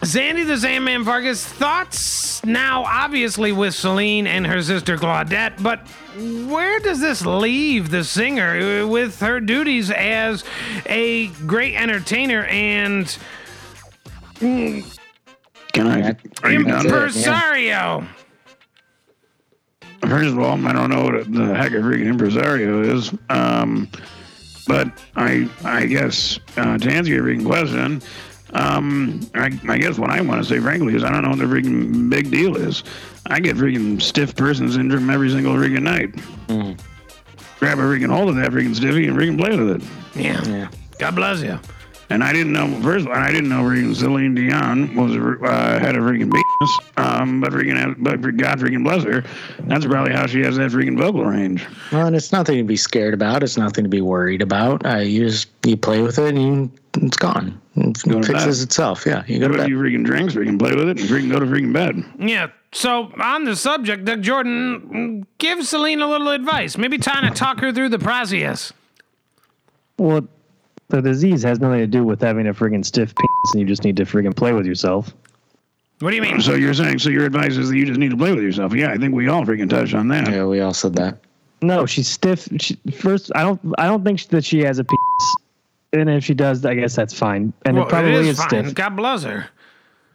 [0.02, 5.86] Sandy the Sandman Vargas, thoughts now obviously with Celine and her sister Claudette, but
[6.50, 10.42] where does this leave the singer with her duties as
[10.86, 13.06] a great entertainer and
[14.40, 14.98] mm,
[15.72, 16.16] Can I?
[16.42, 16.84] Are you done?
[16.84, 18.04] impresario?
[20.02, 23.12] First of all, I don't know what the heck a freaking impresario is.
[23.30, 23.88] Um,
[24.66, 28.02] but I, I guess uh, to answer your freaking question,
[28.52, 31.38] um, I, I guess what I want to say, frankly, is I don't know what
[31.38, 32.82] the freaking big deal is.
[33.26, 36.14] I get freaking stiff person syndrome every single freaking night.
[37.60, 39.82] Grab a freaking hold of that freaking stiffy and freaking play with it.
[40.16, 40.42] Yeah.
[40.48, 40.68] Yeah.
[40.98, 41.58] God bless you.
[42.10, 43.06] And I didn't know first.
[43.06, 46.78] of all, I didn't know freaking Celine Dion was uh, had a freaking penis.
[46.98, 49.24] Um, but freaking, but God freaking bless her,
[49.60, 51.66] that's probably how she has that freaking vocal range.
[51.90, 53.42] Well, and it's nothing to be scared about.
[53.42, 54.84] It's nothing to be worried about.
[54.84, 56.70] Uh, you just you play with it and you,
[57.06, 57.58] it's gone.
[57.76, 58.66] It Go fixes bed.
[58.68, 59.06] itself.
[59.06, 59.70] Yeah, you go to Go to bed.
[59.70, 62.04] you freaking drinks, freaking play with it, and freaking go to freaking bed.
[62.18, 62.48] Yeah.
[62.74, 66.76] So on the subject, Doug Jordan, give Celine a little advice.
[66.76, 68.72] Maybe trying to talk her through the process.
[69.98, 70.26] Well,
[70.88, 73.84] the disease has nothing to do with having a friggin' stiff penis, and you just
[73.84, 75.14] need to friggin' play with yourself.
[76.00, 76.40] What do you mean?
[76.40, 78.74] So you're saying, so your advice is that you just need to play with yourself.
[78.74, 80.28] Yeah, I think we all freaking touched on that.
[80.28, 81.18] Yeah, we all said that.
[81.62, 82.48] No, she's stiff.
[82.58, 83.60] She, first, I don't.
[83.78, 85.36] I don't think that she has a penis,
[85.92, 87.52] and if she does, I guess that's fine.
[87.64, 88.48] And Well, it probably it is is, fine.
[88.48, 88.74] stiff.
[88.74, 89.46] God bless her.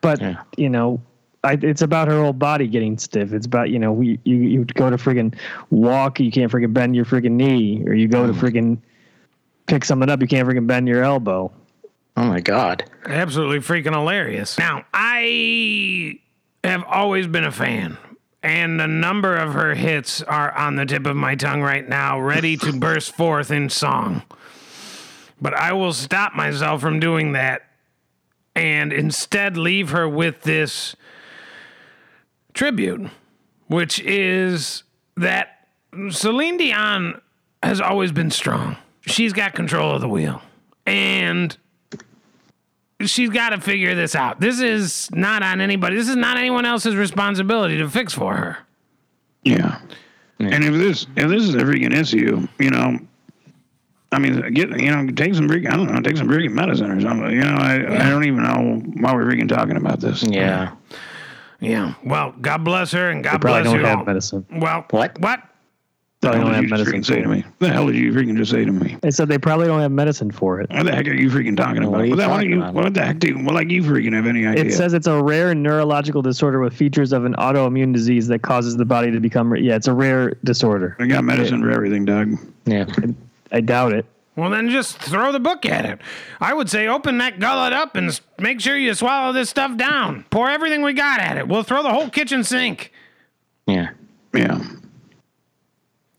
[0.01, 0.41] But Yeah.
[0.57, 1.01] you know,
[1.43, 3.31] I, it's about her whole body getting stiff.
[3.31, 5.35] It's about you know, we, you you go to friggin'
[5.69, 8.39] walk, you can't friggin' bend your friggin' knee, or you go to mm.
[8.39, 8.77] friggin'
[9.67, 11.51] pick something up, you can't friggin' bend your elbow.
[12.15, 12.89] Oh my god.
[13.05, 14.57] Absolutely freaking hilarious.
[14.57, 16.19] Now, I
[16.63, 17.97] have always been a fan,
[18.41, 22.19] and a number of her hits are on the tip of my tongue right now,
[22.19, 24.23] ready to burst forth in song.
[25.39, 27.61] But I will stop myself from doing that
[28.55, 30.95] and instead leave her with this
[32.55, 33.11] tribute,
[33.67, 34.81] which is
[35.15, 35.67] that
[36.09, 37.21] Celine Dion
[37.61, 38.77] has always been strong.
[39.07, 40.41] She's got control of the wheel.
[40.85, 41.55] And
[43.01, 44.39] she's got to figure this out.
[44.39, 45.95] This is not on anybody.
[45.95, 48.57] This is not anyone else's responsibility to fix for her.
[49.43, 49.79] Yeah.
[50.39, 52.99] And if this if this is a freaking issue, you know,
[54.11, 56.91] I mean, get you know, take some freaking I don't know, take some freaking medicine
[56.91, 57.31] or something.
[57.31, 60.23] You know, I I don't even know why we're freaking talking about this.
[60.23, 60.73] Yeah.
[61.59, 61.95] Yeah.
[62.05, 64.05] Well, God bless her and God Probably bless don't you have all.
[64.05, 64.45] medicine.
[64.51, 65.19] Well, What?
[65.19, 65.41] What?
[66.31, 67.01] The Probably don't have medicine.
[67.01, 67.35] freaking say to it.
[67.37, 67.43] me?
[67.59, 68.97] The hell did you freaking just say to me?
[69.01, 70.69] They said they probably don't have medicine for it.
[70.69, 71.91] What the heck are you freaking talking about?
[71.91, 72.73] What are What the- what, talking you, about?
[72.73, 74.65] what the heck do you, well, like you freaking have any idea?
[74.65, 78.75] It says it's a rare neurological disorder with features of an autoimmune disease that causes
[78.77, 79.55] the body to become.
[79.55, 80.95] Yeah, it's a rare disorder.
[80.99, 82.33] I got medicine for everything, Doug.
[82.65, 82.85] Yeah.
[83.51, 84.05] I doubt it.
[84.35, 85.99] Well, then just throw the book at it.
[86.39, 90.25] I would say open that gullet up and make sure you swallow this stuff down.
[90.29, 91.47] Pour everything we got at it.
[91.47, 92.91] We'll throw the whole kitchen sink.
[93.65, 93.89] Yeah.
[94.35, 94.61] Yeah.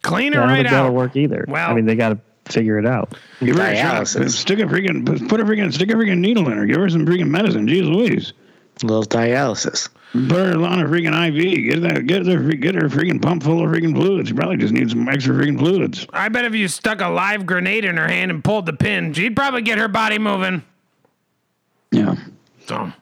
[0.09, 0.94] Clean it I don't right think that'll out.
[0.94, 1.44] work either.
[1.49, 2.18] Well- I mean, they got to
[2.53, 3.14] figure it out.
[3.40, 4.03] Give her a shot.
[4.05, 4.31] Dialysis.
[4.31, 6.66] Stick a freaking, put a freaking, stick a freaking needle in her.
[6.66, 7.66] Give her some freaking medicine.
[7.66, 8.33] Jeez Louise.
[8.83, 9.88] A little dialysis.
[10.12, 11.64] Put her on a freaking IV.
[11.71, 12.07] Get that.
[12.07, 12.53] Get her.
[12.55, 14.29] Get her freaking pump full of freaking fluids.
[14.29, 16.07] She probably just needs some extra freaking fluids.
[16.14, 19.12] I bet if you stuck a live grenade in her hand and pulled the pin,
[19.12, 20.62] she'd probably get her body moving.
[21.90, 22.14] Yeah.
[22.66, 22.92] So,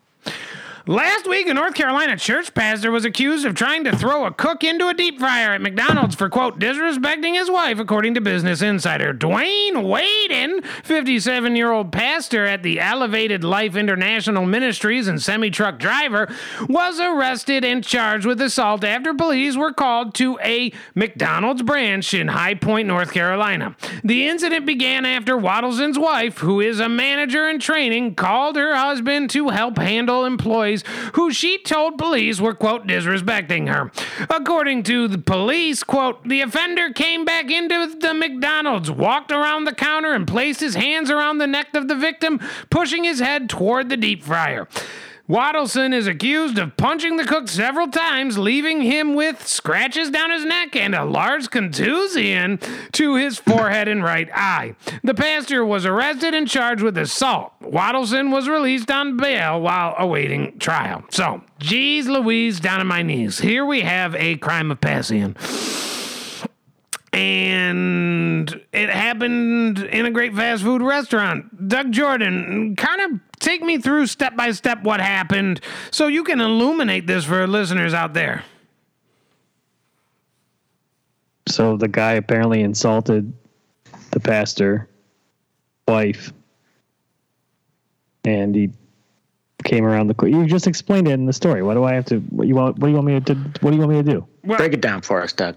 [0.88, 4.62] Last week, a North Carolina church pastor was accused of trying to throw a cook
[4.62, 9.12] into a deep fryer at McDonald's for, quote, disrespecting his wife, according to Business Insider.
[9.12, 15.81] Dwayne Waden, 57 year old pastor at the Elevated Life International Ministries and semi truck
[15.81, 16.33] driver,
[16.68, 22.29] was arrested and charged with assault after police were called to a McDonald's branch in
[22.29, 23.75] High Point, North Carolina.
[24.05, 29.31] The incident began after Waddleson's wife, who is a manager in training, called her husband
[29.31, 30.76] to help handle employees
[31.15, 33.91] who she told police were, quote, disrespecting her.
[34.31, 39.75] According to the police, quote, the offender came back into the McDonald's, walked around the
[39.75, 43.89] counter, and placed his hands around the neck of the victim, pushing his head toward
[43.89, 44.69] the deep fryer.
[45.29, 50.45] Waddleson is accused of punching the cook several times, leaving him with scratches down his
[50.45, 52.61] neck and a large contusion
[52.93, 54.77] to his forehead and right eye.
[55.03, 57.53] The pastor was arrested and charged with assault.
[57.61, 61.03] Waddleson was released on bail while awaiting trial.
[61.11, 63.41] So, geez Louise, down on my knees.
[63.41, 65.37] Here we have a crime of passion
[67.17, 71.67] and it happened in a great fast food restaurant.
[71.67, 76.40] Doug Jordan, kind of take me through step by step what happened so you can
[76.40, 78.44] illuminate this for listeners out there.
[81.48, 83.32] So the guy apparently insulted
[84.11, 84.88] the pastor
[85.87, 86.32] wife
[88.24, 88.70] and he
[89.62, 92.18] came around the you just explained it in the story what do i have to
[92.30, 94.02] what you want what do you want me to what do you want me to
[94.02, 95.56] do Break it down for us, Doug.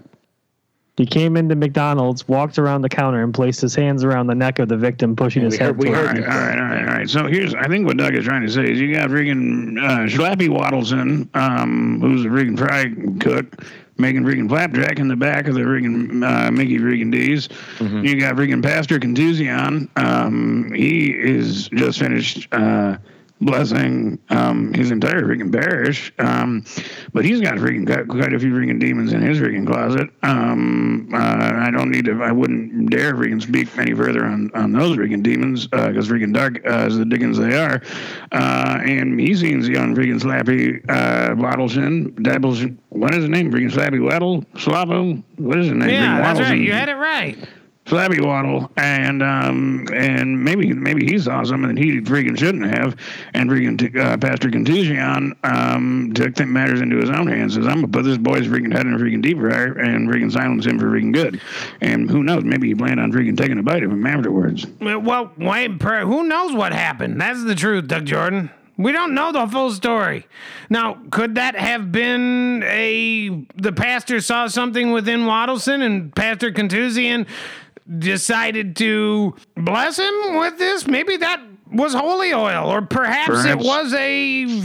[1.00, 4.58] He came into mcdonald's walked around the counter and placed his hands around the neck
[4.58, 5.78] of the victim pushing his head forward.
[5.78, 6.18] We heard.
[6.18, 7.08] All right, all right, all right.
[7.08, 10.00] So here's, I think what Doug is trying to say is you got freaking uh,
[10.06, 13.64] Schlappy Waddleson, um, who's a freaking fry cook,
[13.96, 17.48] making freaking flapjack in the back of the freaking uh, Mickey freaking D's.
[17.80, 19.88] You got freaking Pastor Contusion.
[19.96, 22.46] Um, he is just finished.
[22.52, 22.98] Uh,
[23.40, 26.12] blessing um, his entire freaking parish.
[26.18, 26.64] Um,
[27.12, 30.10] but he's got freaking got quite a few freaking demons in his freaking closet.
[30.22, 32.22] Um, uh, I don't need to.
[32.22, 36.60] I wouldn't dare freaking speak any further on on those freaking demons because freaking dark
[36.64, 37.82] uh, as the dickens they are.
[38.32, 42.64] Uh, and he seems young freaking slappy uh, Waddleshin, Dabbles.
[42.90, 43.50] What is his name?
[43.50, 45.22] Freaking slappy Waddle Slavo.
[45.36, 45.90] What is his name?
[45.90, 46.48] Yeah, Freaking that's right.
[46.58, 46.64] Waddleson.
[46.64, 47.38] You had it right.
[47.90, 52.94] Flabby Waddle, and um, and maybe maybe he saw something that he freaking shouldn't have,
[53.34, 57.54] and freaking uh, Pastor Contusion um, took th- matters into his own hands.
[57.54, 60.30] Says, "I'm gonna put this boy's freaking head in a freaking deep fryer and freaking
[60.30, 61.40] silence him for freaking good."
[61.80, 62.44] And who knows?
[62.44, 64.68] Maybe he planned on freaking taking a bite of him afterwards.
[64.80, 65.26] Well,
[65.80, 67.20] per- who knows what happened?
[67.20, 68.50] That's the truth, Doug Jordan.
[68.76, 70.26] We don't know the full story.
[70.70, 77.26] Now, could that have been a the pastor saw something within Waddleson and Pastor Contusion
[77.98, 80.86] decided to bless him with this?
[80.86, 81.40] Maybe that
[81.72, 84.62] was holy oil, or perhaps, it was a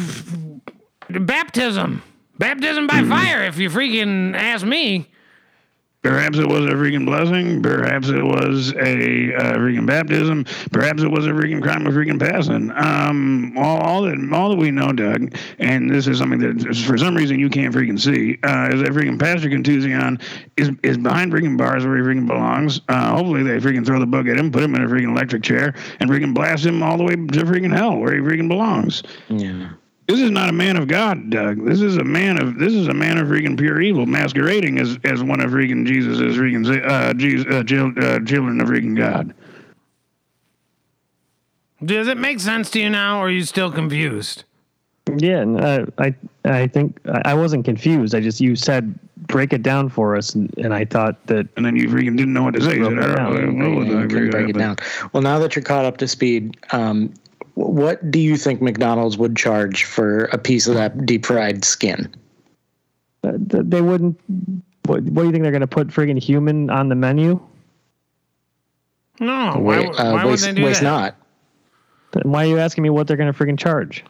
[1.10, 2.02] baptism.
[2.38, 3.12] Baptism by mm-hmm.
[3.12, 5.10] fire, if you freaking ask me.
[6.06, 7.64] Perhaps it was a freaking blessing.
[7.64, 10.44] Perhaps it was a uh, freaking baptism.
[10.72, 12.72] Perhaps it was a freaking crime of freaking passing.
[12.76, 16.96] Um, all, all that all that we know, Doug, and this is something that for
[17.00, 20.20] some reason you can't freaking see, uh, is that freaking Pastor Contusion
[20.58, 22.82] is is behind freaking bars where he freaking belongs.
[22.88, 25.42] Uh, hopefully they freaking throw the book at him, put him in a freaking electric
[25.42, 29.02] chair, and freaking blast him all the way to freaking hell where he freaking belongs.
[29.28, 29.72] Yeah.
[30.08, 31.66] This is not a man of God, Doug.
[31.66, 35.00] This is a man of this is a man of freaking pure evil, masquerading as
[35.04, 39.34] as one of freaking Jesus' freaking uh, Jesus, uh, chil- uh, children of freaking God.
[41.84, 44.44] Does it make sense to you now, or are you still confused?
[45.18, 46.16] Yeah, uh, I
[46.46, 48.14] I think I I wasn't confused.
[48.14, 51.66] I just you said break it down for us, and, and I thought that And
[51.66, 52.78] then you freaking didn't know what to say.
[52.78, 53.34] You said, Broke it "I down.
[53.36, 54.76] don't know what Yeah, the you can break it down.
[55.14, 57.25] Well, now that you're caught up to speed, um, wh-
[57.56, 62.14] what do you think McDonald's would charge for a piece of that deep fried skin?
[63.24, 64.20] uh, they wouldn't.
[64.86, 67.40] What, what do you think they're going to put friggin' human on the menu?
[69.20, 70.88] No, why, Wait, would- uh, why would waste, they do waste that?
[70.88, 71.16] not.
[72.12, 74.04] Then Why are you asking me what they're going to friggin' charge?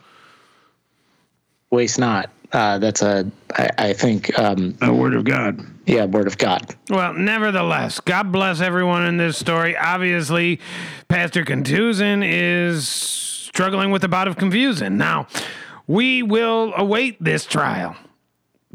[1.72, 2.30] Waste not.
[2.52, 5.60] Uh, that's a, I, I think, um, A word of God.
[5.88, 6.76] yeah, word of God.
[6.90, 9.76] Well, nevertheless, God bless everyone in this story.
[9.76, 10.60] Obviously,
[11.08, 14.98] Pastor Contusion is struggling with a bout of confusion.
[14.98, 15.28] Now,
[15.88, 17.96] we will await this trial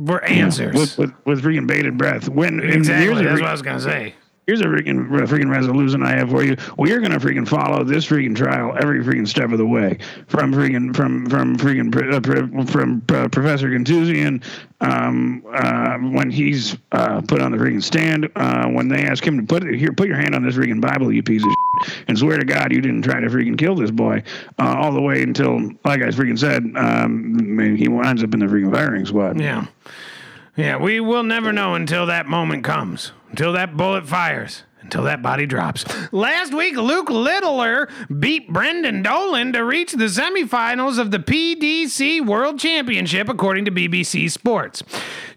[0.05, 0.75] for answers.
[0.75, 2.31] With, with with bated breath.
[2.31, 3.23] When exactly.
[3.23, 4.15] That's re- what I was going to say.
[4.47, 6.57] Here's a freaking freaking resolution I have for you.
[6.77, 10.53] We are gonna freaking follow this freaking trial every freaking step of the way, from
[10.53, 14.43] freaking from from freaking uh, from uh, Professor Contusion,
[14.81, 19.39] um, uh, when he's uh, put on the freaking stand, uh, when they ask him
[19.39, 21.51] to put here, put your hand on this freaking Bible, you piece of
[21.85, 24.23] shit, and swear to God you didn't try to freaking kill this boy,
[24.59, 28.47] uh, all the way until, like I freaking said, um, he winds up in the
[28.47, 29.39] freaking firing squad.
[29.41, 29.67] Yeah.
[30.57, 35.23] Yeah, we will never know until that moment comes, until that bullet fires, until that
[35.23, 35.85] body drops.
[36.13, 42.59] Last week, Luke Littler beat Brendan Dolan to reach the semifinals of the PDC World
[42.59, 44.83] Championship, according to BBC Sports.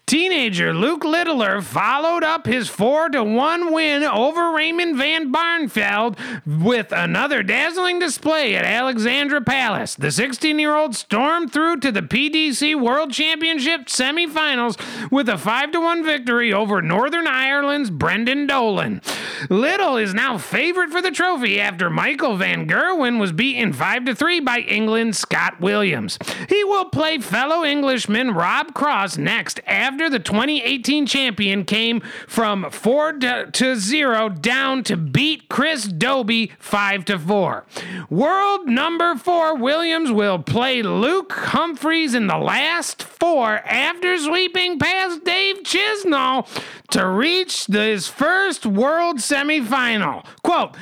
[0.06, 6.92] Teenager Luke Littler followed up his 4 to 1 win over Raymond Van Barneveld with
[6.92, 9.96] another dazzling display at Alexandra Palace.
[9.96, 14.78] The 16 year old stormed through to the PDC World Championship semifinals
[15.10, 19.02] with a 5 to 1 victory over Northern Ireland's Brendan Dolan.
[19.50, 24.16] Littler is now favored for the trophy after Michael Van Gerwen was beaten 5 to
[24.16, 26.20] 3 by England's Scott Williams.
[26.50, 33.14] He will play fellow Englishman Rob Cross next after the 2018 champion came from 4
[33.54, 37.66] to 0 down to beat Chris Dobey 5 to 4.
[38.10, 45.24] World number 4 Williams will play Luke Humphries in the last 4 after sweeping past
[45.24, 46.48] Dave Chisnall
[46.92, 50.26] to reach his first world semifinal.
[50.44, 50.76] Quote,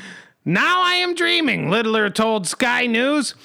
[0.44, 3.36] now I am dreaming, Littler told Sky News.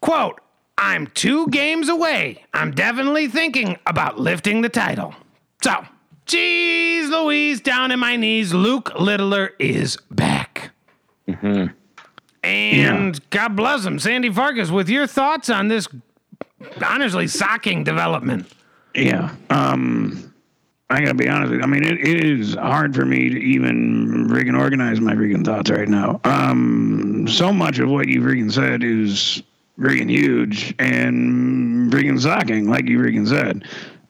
[0.00, 0.40] Quote,
[0.78, 2.44] I'm two games away.
[2.52, 5.14] I'm definitely thinking about lifting the title.
[5.62, 5.84] So,
[6.26, 10.70] geez Louise, down in my knees, Luke Littler is back.
[11.26, 11.72] Mm-hmm.
[12.44, 13.20] And yeah.
[13.30, 13.98] God bless him.
[13.98, 15.88] Sandy Farkas, with your thoughts on this
[16.84, 18.46] honestly shocking development.
[18.94, 19.34] Yeah.
[19.50, 20.32] Um,
[20.88, 21.64] I gotta be honest with you.
[21.64, 25.70] I mean, it, it is hard for me to even freaking organize my freaking thoughts
[25.70, 26.20] right now.
[26.24, 29.42] Um, so much of what you freaking said is
[29.78, 33.64] freaking huge and freaking shocking, like you freaking said.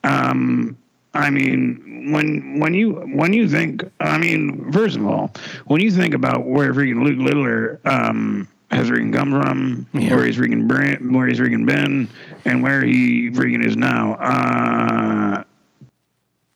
[0.04, 0.76] Um,
[1.14, 5.32] I mean, when when you when you think, I mean, first of all,
[5.66, 10.14] when you think about where freaking Luke Littler um, has freaking come from, yeah.
[10.14, 12.08] where he's freaking been, where he's freaking been,
[12.44, 15.42] and where he freaking is now, uh,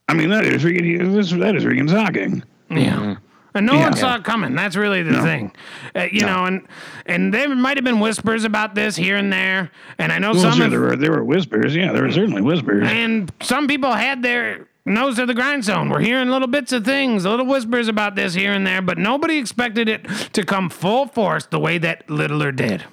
[0.08, 2.42] I mean, that is freaking that is freaking shocking.
[2.68, 3.16] Yeah.
[3.55, 3.84] And no yeah.
[3.84, 4.55] one saw it coming.
[4.55, 5.22] That's really the no.
[5.22, 5.53] thing,
[5.94, 6.26] uh, you no.
[6.26, 6.44] know.
[6.46, 6.68] And
[7.07, 9.70] and there might have been whispers about this here and there.
[9.98, 11.74] And I know well, some sure, there were there were whispers.
[11.74, 12.86] Yeah, there were certainly whispers.
[12.88, 15.88] And some people had their nose to the grindstone.
[15.88, 19.38] We're hearing little bits of things, little whispers about this here and there, but nobody
[19.38, 22.84] expected it to come full force the way that Littler did.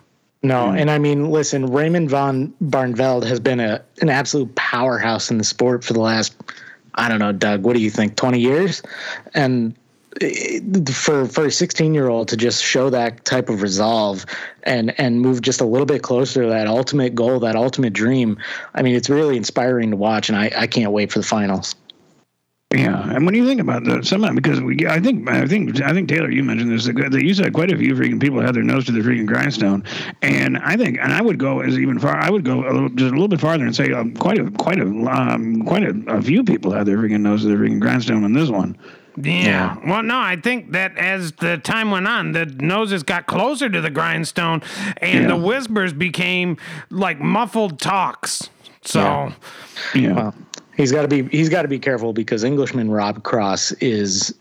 [0.44, 5.38] No, and I mean, listen, Raymond von Barneveld has been a an absolute powerhouse in
[5.38, 6.36] the sport for the last,
[6.96, 7.64] I don't know, Doug.
[7.64, 8.16] What do you think?
[8.16, 8.84] Twenty years,
[9.34, 9.76] and
[10.92, 14.26] for for a 16 year old to just show that type of resolve
[14.64, 18.38] and and move just a little bit closer to that ultimate goal that ultimate dream
[18.76, 21.76] i mean it's really inspiring to watch and i i can't wait for the finals
[22.76, 25.94] yeah, and when you think about the some because we, I think I think I
[25.94, 28.64] think Taylor, you mentioned this that you said quite a few freaking people had their
[28.64, 29.86] nose to the freaking grindstone,
[30.22, 32.90] and I think and I would go as even far I would go a little,
[32.90, 35.96] just a little bit farther and say um, quite a quite a um, quite a,
[36.08, 38.78] a few people had their freaking nose to the freaking grindstone on this one.
[39.18, 39.32] Yeah.
[39.34, 39.78] yeah.
[39.90, 43.82] Well, no, I think that as the time went on, the noses got closer to
[43.82, 44.62] the grindstone
[44.98, 45.28] and yeah.
[45.28, 46.58] the whispers became
[46.90, 48.50] like muffled talks.
[48.84, 49.34] So, yeah.
[49.96, 50.14] yeah.
[50.14, 50.36] Well,
[50.76, 54.34] he's got to be he's got to be careful because Englishman Rob Cross is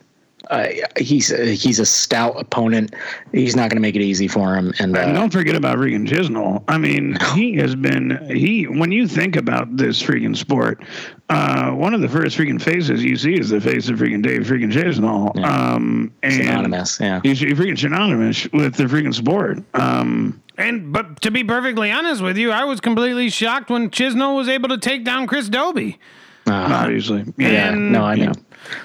[0.50, 2.94] uh, he's uh, he's a stout opponent.
[3.32, 4.72] He's not going to make it easy for him.
[4.78, 6.62] And, uh, and don't forget about Regan Chisnall.
[6.68, 8.64] I mean, he has been he.
[8.64, 10.84] When you think about this freaking sport,
[11.28, 14.42] uh, one of the first freaking faces you see is the face of freaking Dave
[14.42, 15.32] freaking Chisnall.
[15.34, 15.72] Yeah.
[15.74, 17.20] Um, and synonymous, yeah.
[17.22, 19.58] He's freaking synonymous with the freaking sport.
[19.74, 24.36] Um, and but to be perfectly honest with you, I was completely shocked when Chisnall
[24.36, 25.98] was able to take down Chris Dobey.
[26.46, 27.72] Uh, Obviously, yeah.
[27.72, 28.32] And, no, I mean,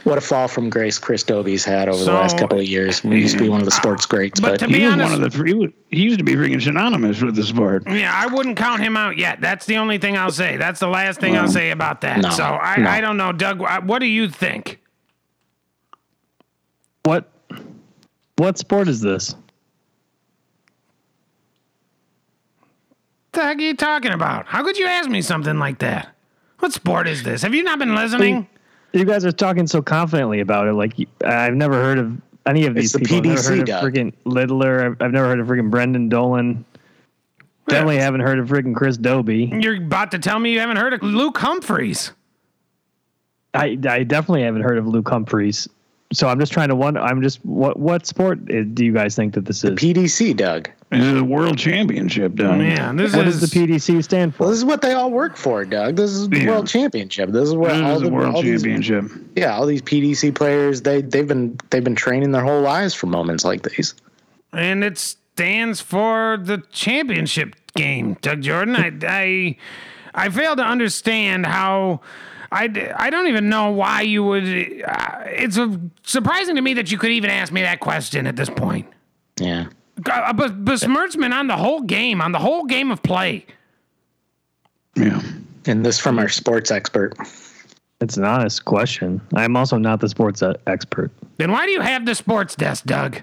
[0.04, 3.00] what a fall from grace Chris Dobey's had over so, the last couple of years.
[3.00, 3.82] He used to be one of the mm-hmm.
[3.82, 6.34] sports greats, but, but to be honest, one of the he, he used to be
[6.34, 7.84] freaking synonymous with the sport.
[7.88, 9.42] Yeah, I wouldn't count him out yet.
[9.42, 10.58] That's the only thing I'll say.
[10.58, 12.22] That's the last thing I'll say about that.
[12.22, 12.90] No, so I, no.
[12.90, 13.60] I don't know, Doug.
[13.60, 14.80] What do you think?
[17.04, 17.30] What
[18.38, 19.36] what sport is this?
[23.34, 24.46] The heck are you talking about?
[24.46, 26.14] How could you ask me something like that?
[26.60, 27.42] What sport is this?
[27.44, 28.48] Have you not been listening?
[28.94, 30.74] You guys are talking so confidently about it.
[30.74, 33.22] Like I've never heard of any of these it's people.
[33.22, 34.86] The PDC I've never heard of freaking Littler.
[34.86, 36.66] I've, I've, never heard of freaking Brendan Dolan.
[37.68, 39.64] Definitely haven't heard of freaking Chris Dobey.
[39.64, 42.12] You're about to tell me you haven't heard of Luke Humphries.
[43.54, 45.70] I, I definitely haven't heard of Luke Humphries.
[46.12, 47.00] So I'm just trying to wonder.
[47.00, 49.72] I'm just what what sport eh, do you guys think that this is?
[49.72, 50.70] PDC, Doug.
[50.90, 52.58] This is a world championship, Doug.
[52.58, 54.52] Man, this What is does the PDC stand Well, for?
[54.52, 55.96] this is what they all work for, Doug.
[55.96, 56.50] This is the Yeah.
[56.50, 57.30] world championship.
[57.32, 59.06] This is what This all is the a world all these- championship.
[59.38, 63.08] yeah, all these PDC players they they've been they've been training their whole lives for
[63.08, 63.96] moments like these.
[64.54, 68.76] and it stands for the championship game, Doug Jordan.
[68.76, 69.56] I, I,
[70.26, 72.02] I fail to understand how.
[72.52, 74.44] I, I don't even know why you would.
[74.44, 78.36] Uh, it's uh surprising to me that you could even ask me that question at
[78.36, 78.88] this point.
[79.40, 79.68] Yeah.
[80.06, 83.46] Uh, but besmirchment on the whole game, on the whole game of play.
[84.96, 85.22] Yeah.
[85.66, 87.16] And this from our sports expert.
[88.02, 89.22] It's an honest question.
[89.36, 91.12] I'm also not the sports uh, expert.
[91.38, 93.22] Then why do you have the sports desk, Doug?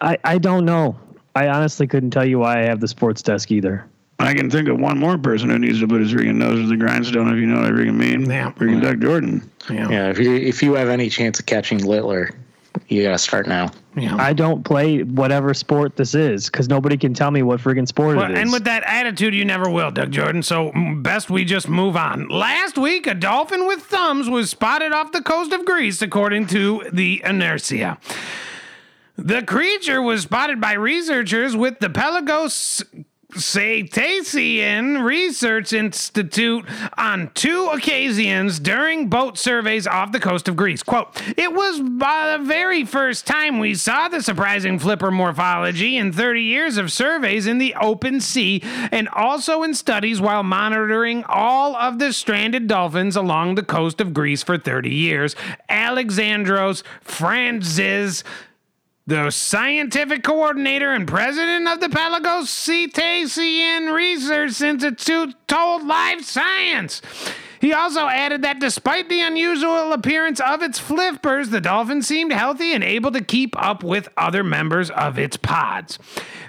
[0.00, 0.96] I I don't know.
[1.34, 3.84] I honestly couldn't tell you why I have the sports desk either.
[4.20, 6.66] I can think of one more person who needs to put his freaking nose to
[6.66, 8.28] the grindstone, if you know what I freaking mean.
[8.28, 8.50] Yeah.
[8.52, 9.48] Freaking Doug Jordan.
[9.70, 9.88] Yeah.
[9.88, 12.30] Yeah, if you if you have any chance of catching Littler,
[12.88, 13.70] you gotta start now.
[13.96, 14.16] yeah.
[14.16, 18.16] I don't play whatever sport this is because nobody can tell me what friggin' sport
[18.16, 18.38] Well, it is.
[18.40, 20.42] and with that attitude, you never will, Doug Jordan.
[20.42, 22.28] So best we just move on.
[22.28, 26.84] Last week, a dolphin with thumbs was spotted off the coast of Greece, according to
[26.92, 27.98] the Inertia.
[29.16, 32.84] The creature was spotted by researchers with the Pelagos
[33.38, 36.64] Cetacean Research Institute
[36.96, 40.82] on two occasions during boat surveys off the coast of Greece.
[40.82, 46.12] Quote, it was by the very first time we saw the surprising flipper morphology in
[46.12, 48.60] 30 years of surveys in the open sea
[48.90, 54.12] and also in studies while monitoring all of the stranded dolphins along the coast of
[54.12, 55.36] Greece for 30 years.
[55.70, 58.24] Alexandros Frantzis
[59.08, 67.00] the scientific coordinator and president of the Pelagos Cetacean Research Institute told Live Science.
[67.58, 72.74] He also added that despite the unusual appearance of its flippers, the dolphin seemed healthy
[72.74, 75.98] and able to keep up with other members of its pods.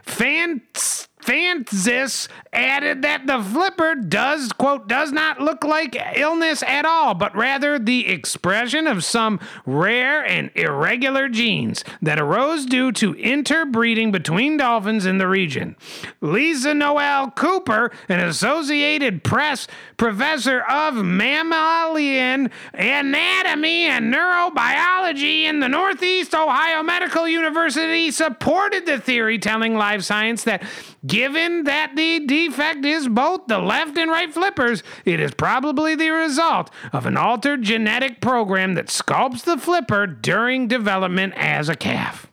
[0.03, 1.07] Fans.
[1.24, 7.36] Fanzis added that the flipper does, quote, does not look like illness at all, but
[7.36, 14.58] rather the expression of some rare and irregular genes that arose due to interbreeding between
[14.58, 15.76] dolphins in the region.
[16.22, 19.68] Lisa Noel Cooper, an Associated Press
[19.98, 29.38] professor of mammalian anatomy and neurobiology in the Northeast Ohio Medical University, supported the theory,
[29.38, 30.64] telling Live Science that
[31.06, 36.10] given that the defect is both the left and right flippers, it is probably the
[36.10, 42.28] result of an altered genetic program that sculpts the flipper during development as a calf.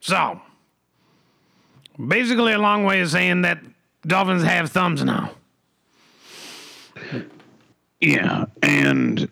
[0.00, 0.40] So,
[2.04, 3.60] basically, a long way of saying that
[4.06, 5.32] dolphins have thumbs now.
[8.00, 9.28] Yeah, and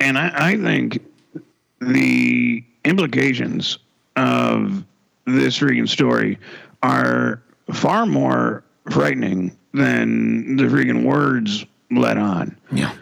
[0.00, 1.04] and I, I think
[1.80, 3.78] the implications
[4.16, 4.84] of
[5.26, 6.38] this freaking story
[6.82, 12.56] are far more frightening than the freaking words let on.
[12.70, 12.94] Yeah.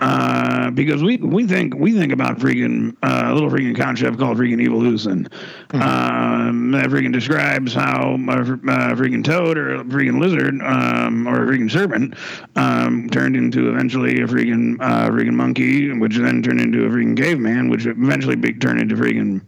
[0.00, 4.36] Uh, because we we think we think about freaking uh, a little freaking concept called
[4.36, 5.28] freaking evolution.
[5.72, 11.44] Um, that freaking describes how a, uh freaking toad or a freaking lizard um, or
[11.44, 12.16] a freaking serpent
[12.56, 17.16] um, turned into eventually a freaking uh, freaking monkey, which then turned into a freaking
[17.16, 19.42] caveman, which eventually big turned into freaking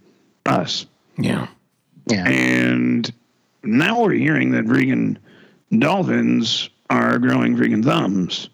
[0.46, 0.86] us.
[1.18, 1.48] Yeah.
[2.07, 2.26] Yeah.
[2.26, 3.12] And
[3.62, 5.16] now we're hearing that freaking
[5.78, 8.48] dolphins are growing freaking thumbs.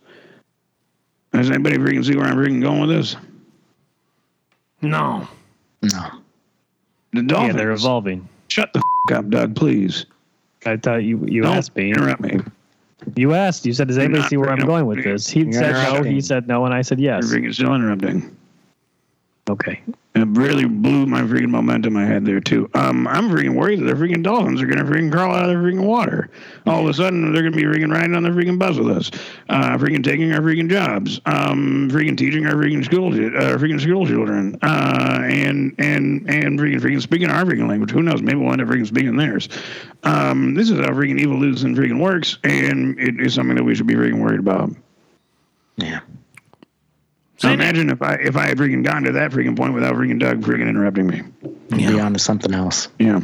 [1.32, 3.16] Does anybody freaking see where I'm freaking going with this?
[4.80, 5.26] No.
[5.82, 6.10] No.
[7.12, 7.56] The yeah, dolphins.
[7.56, 8.28] they're evolving.
[8.48, 10.06] Shut the f- up, Doug, please.
[10.64, 11.90] I thought you you Don't asked me.
[11.90, 12.40] interrupt me.
[13.16, 13.66] You asked.
[13.66, 16.02] You said, "Does anybody see where I'm going with this?" He said no.
[16.02, 17.32] He said no, and I said You're yes.
[17.32, 18.34] freaking still interrupting.
[19.50, 19.82] Okay.
[20.14, 22.68] It really blew my freaking momentum I had there too.
[22.74, 25.54] Um, I'm freaking worried that the freaking dolphins are gonna freaking crawl out of the
[25.66, 26.28] freaking water.
[26.66, 29.10] All of a sudden, they're gonna be freaking riding on the freaking bus with us,
[29.48, 34.06] uh, freaking taking our freaking jobs, um, freaking teaching our freaking school, uh, freaking school
[34.06, 37.90] children, uh, and and and freaking freaking speaking our freaking language.
[37.90, 38.20] Who knows?
[38.20, 39.48] Maybe we'll end up freaking speaking theirs.
[40.02, 43.74] Um, this is how freaking evil evolution freaking works, and it is something that we
[43.74, 44.70] should be freaking worried about.
[45.76, 46.00] Yeah.
[47.42, 49.94] So Say- imagine if I if I had freaking gotten to that freaking point without
[49.94, 51.22] freaking Doug freaking interrupting me.
[51.70, 52.86] Be on to something else.
[53.00, 53.20] Yeah.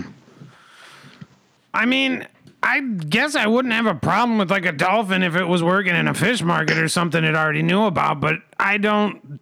[1.72, 2.26] I mean,
[2.60, 5.94] I guess I wouldn't have a problem with like a dolphin if it was working
[5.94, 9.38] in a fish market or something it already knew about, but I don't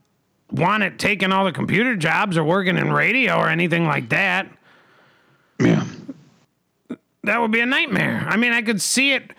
[0.50, 4.46] want it taking all the computer jobs or working in radio or anything like that.
[5.58, 5.86] Yeah.
[7.24, 8.26] That would be a nightmare.
[8.28, 9.30] I mean, I could see it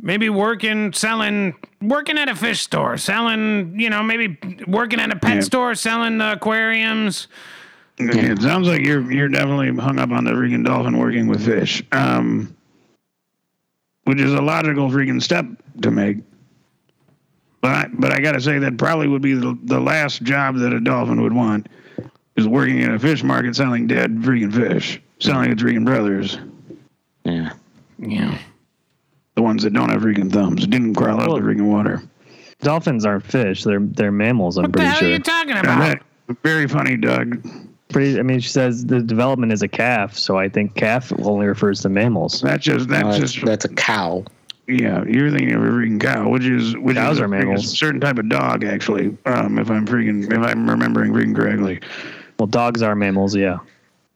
[0.00, 5.16] maybe working, selling, working at a fish store, selling, you know, maybe working at a
[5.16, 5.40] pet Yeah.
[5.40, 7.28] store, selling the aquariums.
[7.98, 11.80] It sounds like you're you're definitely hung up on the freaking dolphin working with fish,
[11.92, 12.54] um,
[14.04, 15.46] which is a logical freaking step
[15.82, 16.18] to make.
[17.60, 20.72] But I, but I gotta say that probably would be the, the last job that
[20.72, 21.68] a dolphin would want
[22.36, 26.36] is working in a fish market selling dead freaking fish, selling its freaking brothers,
[27.24, 27.52] Yeah.
[27.98, 28.36] Yeah.
[29.34, 32.02] The ones that don't have freaking thumbs, didn't crawl out Well- the freaking water.
[32.60, 34.56] Dolphins aren't fish; they're they're mammals.
[34.56, 35.08] I'm What the pretty hell sure.
[35.08, 35.78] are you talking about?
[35.80, 36.02] that-
[36.42, 37.46] very funny, Doug.
[37.90, 38.18] Pretty.
[38.18, 41.82] I mean, she says the development is a calf, so I think calf only refers
[41.82, 42.40] to mammals.
[42.40, 44.24] That's just that's No, that's, just that's a cow.
[44.66, 47.40] Yeah, you're thinking of a freaking cow, which is which Cows is a are freaking
[47.48, 47.76] mammals.
[47.78, 49.14] certain type of dog, actually.
[49.26, 51.80] Um, if I'm freaking if I'm remembering freaking correctly,
[52.38, 53.58] Well, dogs are mammals, yeah.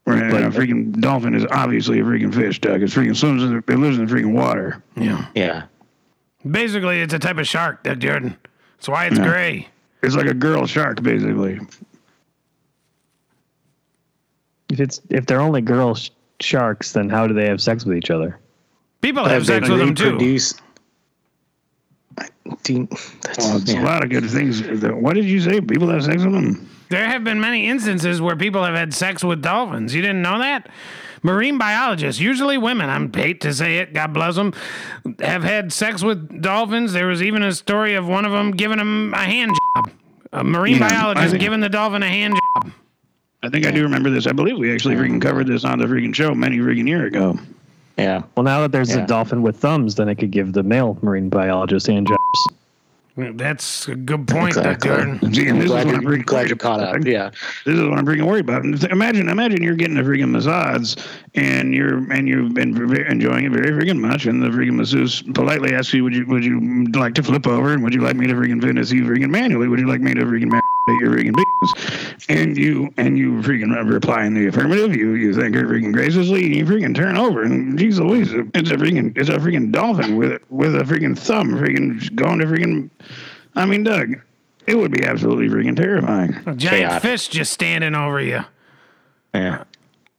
[0.09, 0.31] Right?
[0.31, 2.83] But- a freaking dolphin is obviously a freaking fish, Doug.
[2.83, 3.43] It's freaking swims.
[3.43, 4.83] In the, it lives in the freaking water.
[4.97, 5.27] Yeah.
[5.35, 5.65] Yeah.
[6.49, 8.37] Basically, it's a type of shark, Doug Jordan.
[8.77, 9.27] That's why it's Yeah.
[9.29, 9.69] gray.
[10.03, 11.59] It's like a girl shark, basically.
[14.71, 17.97] If it's if they're only girl sh- sharks, then how do they have sex with
[17.97, 18.39] each other?
[19.01, 20.05] People have they sex with them too.
[20.13, 20.55] reproduce-
[22.65, 22.89] Do you-
[23.23, 23.83] that's, Well, yeah.
[23.83, 24.63] a lot of good things.
[24.63, 25.61] What did you say?
[25.61, 26.69] People have sex with them.
[26.91, 29.95] There have been many instances where people have had sex with dolphins.
[29.95, 30.69] You didn't know that?
[31.23, 34.55] Marine biologists, usually women, I'm hate to say it, God bless them,
[35.19, 36.93] have had sex with dolphins.
[36.93, 39.91] There was even a story of one of them giving them a hand job.
[40.33, 42.71] A marine Yeah, biologist think- giving the dolphin a hand job.
[43.43, 44.27] I think I do remember this.
[44.27, 47.39] I believe we actually freaking covered this on the freaking show many freaking year ago.
[47.97, 48.23] yeah.
[48.37, 49.03] Well, now that there's Yeah.
[49.05, 52.49] a dolphin with thumbs, then it could give the male marine biologist hand jobs.
[53.19, 54.91] That's a good point, Exactly.
[54.91, 55.35] Doug Jordan.
[55.35, 57.05] See, and I'm is glad, what I'm you're, glad you caught up.
[57.05, 57.31] Yeah.
[57.65, 58.65] This is what I'm freaking worried about.
[58.65, 60.95] Imagine, imagine you're getting a freaking massage,
[61.35, 62.77] and you're and you've been
[63.09, 66.45] enjoying it very freaking much, and the freaking masseuse politely asks you, "Would you would
[66.45, 69.31] you like to flip over, and would you like me to freaking finish you freaking
[69.31, 69.67] manually?
[69.67, 70.68] Would you like me to freaking masturbate
[71.01, 74.95] your freaking penis?" And you and you freaking reply in the affirmative.
[74.95, 78.33] You you think thank her freaking graciously, and you freaking turn over, and geez Louise,
[78.55, 82.47] it's a freaking it's a freaking dolphin with with a freaking thumb, freaking going to
[82.47, 82.91] freaking.
[83.55, 84.21] I mean, Doug.
[84.67, 86.35] It would be absolutely freaking terrifying.
[86.45, 87.03] A giant Chaotic.
[87.03, 88.41] fish just standing over you.
[89.33, 89.65] Yeah.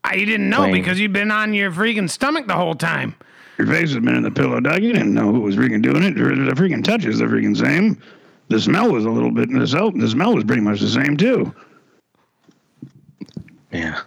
[0.03, 0.71] I, you didn't know Plain.
[0.73, 3.13] because you've been on your freaking stomach the whole time.
[3.59, 4.81] Your face has been in the pillow, Doug.
[4.81, 6.15] You didn't know who was freaking doing it.
[6.15, 6.21] The
[6.55, 8.01] freaking touch is the freaking same.
[8.49, 9.49] The smell was a little bit.
[9.51, 11.53] The smell, the smell was pretty much the same too.
[13.71, 14.01] Yeah.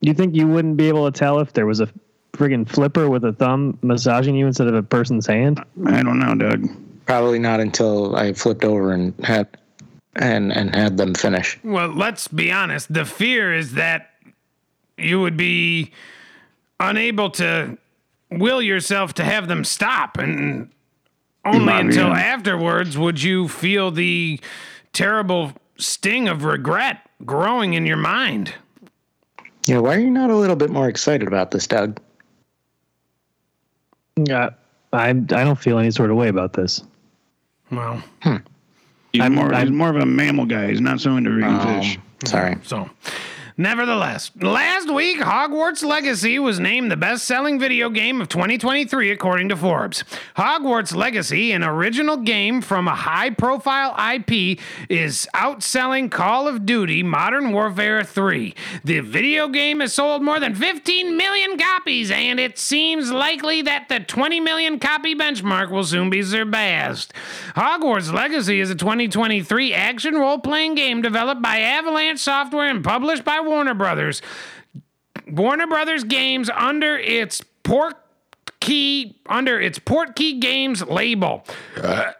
[0.00, 1.88] Do you think you wouldn't be able to tell if there was a
[2.32, 5.62] friggin' flipper with a thumb massaging you instead of a person's hand?
[5.86, 6.68] I don't know, Doug.
[7.06, 9.48] Probably not until I flipped over and had
[10.14, 11.58] and and had them finish.
[11.62, 12.92] Well, let's be honest.
[12.92, 14.10] The fear is that
[14.96, 15.92] you would be
[16.80, 17.78] unable to
[18.30, 20.70] will yourself to have them stop, and
[21.46, 22.18] only Might until yeah.
[22.20, 24.40] afterwards would you feel the
[24.92, 28.52] terrible sting of regret growing in your mind.
[29.66, 29.78] Yeah.
[29.78, 31.98] Why are you not a little bit more excited about this, Doug?
[34.16, 34.50] Yeah,
[34.92, 36.82] I I don't feel any sort of way about this.
[37.70, 38.02] Well,
[39.12, 39.52] He's I'm- more.
[39.54, 40.68] I'm- more of a mammal guy.
[40.70, 41.98] He's not so into freaking Um, fish.
[42.24, 42.56] sorry.
[42.62, 42.88] So,
[43.56, 49.48] nevertheless, last week, Hogwarts Legacy was named the best selling video game of 2023, according
[49.48, 50.04] to Forbes.
[50.36, 57.02] Hogwarts Legacy, an original game from a high profile IP, is outselling Call of Duty
[57.02, 58.54] Modern Warfare 3.
[58.84, 63.88] The video game has sold more than 15 million copies, and it seems likely that
[63.88, 67.12] the 20 million copy benchmark will soon be surpassed.
[67.54, 73.24] Hogwarts Legacy is a 2023 action role playing game developed by Avalanche Software and published
[73.24, 74.22] by Warner Brothers.
[75.30, 77.96] Warner Brothers Games under its port
[78.60, 81.44] key under its Portkey Games label.
[81.80, 82.12] Uh,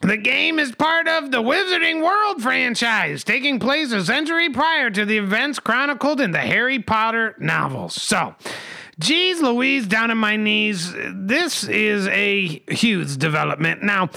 [0.00, 5.04] the game is part of the Wizarding World franchise, taking place a century prior to
[5.04, 8.00] the events chronicled in the Harry Potter novels.
[8.02, 8.34] So,
[8.98, 13.84] geez Louise, down on my knees, this is a huge development.
[13.84, 14.10] Now,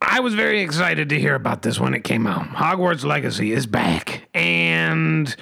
[0.00, 2.46] I was very excited to hear about this when it came out.
[2.48, 5.34] Hogwarts Legacy is back, and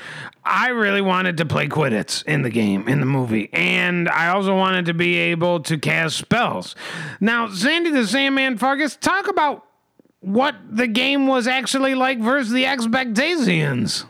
[0.45, 4.57] I really wanted to play Quidditch in the game, in the movie, and I also
[4.57, 6.75] wanted to be able to cast spells.
[7.21, 9.65] Now, Sandy the Sandman Fargus, talk about
[10.21, 14.07] what the game was actually like versus the expectations.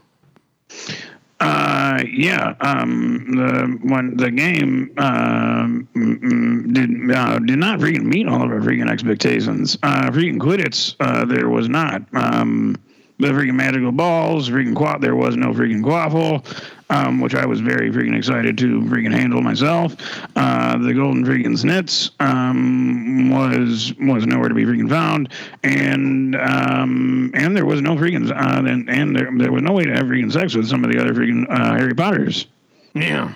[1.38, 2.54] Uh, yeah.
[2.60, 8.42] Um, the when the game um mm, mm, did uh, did not freaking meet all
[8.42, 9.76] of our freaking expectations.
[9.82, 12.02] Uh, freaking Quidditch, uh, there was not.
[12.14, 12.76] Um,
[13.18, 15.00] the freaking magical balls, freaking quaff.
[15.00, 16.44] There was no freaking quaffle,
[16.90, 19.96] um, which I was very freaking excited to freaking handle myself.
[20.36, 25.32] Uh, the golden freaking snits um, was was nowhere to be freaking found,
[25.62, 29.84] and um, and there was no freaking uh, and, and there, there was no way
[29.84, 32.46] to have freaking sex with some of the other freaking uh, Harry Potters.
[32.94, 33.34] Yeah.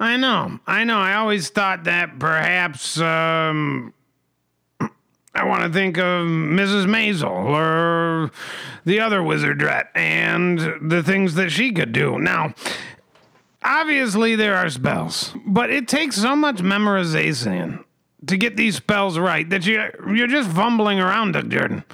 [0.00, 0.58] I know.
[0.66, 0.98] I know.
[0.98, 3.92] I always thought that perhaps um,
[5.34, 6.86] I want to think of Mrs.
[6.86, 8.30] Maisel or
[8.84, 10.58] the other wizardette and
[10.90, 12.18] the things that she could do.
[12.18, 12.54] Now,
[13.62, 17.84] obviously there are spells, but it takes so much memorization
[18.26, 19.82] to get these spells right that you
[20.14, 21.84] you're just fumbling around, Doug Jordan,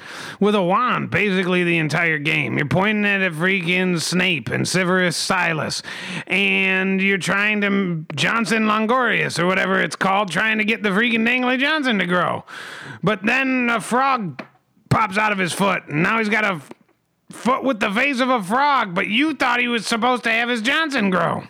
[0.41, 2.57] with a wand basically the entire game.
[2.57, 5.83] You're pointing at a freaking Snape and Severus Silas,
[6.27, 11.27] and you're trying to Johnson Longorius or whatever it's called, trying to get the freaking
[11.27, 12.45] Dangly Johnson to grow.
[13.03, 14.43] But then a frog
[14.89, 16.61] pops out of his foot, and now he's got a
[17.31, 18.95] foot with the face of a frog.
[18.95, 21.45] But you thought he was supposed to have his Johnson grow.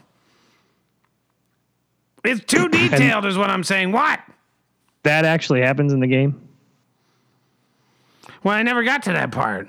[2.24, 3.92] It's too detailed, is what I'm saying.
[3.92, 4.20] What?
[5.06, 6.34] That actually happens in the game.
[8.42, 9.68] Well, I never got to that part.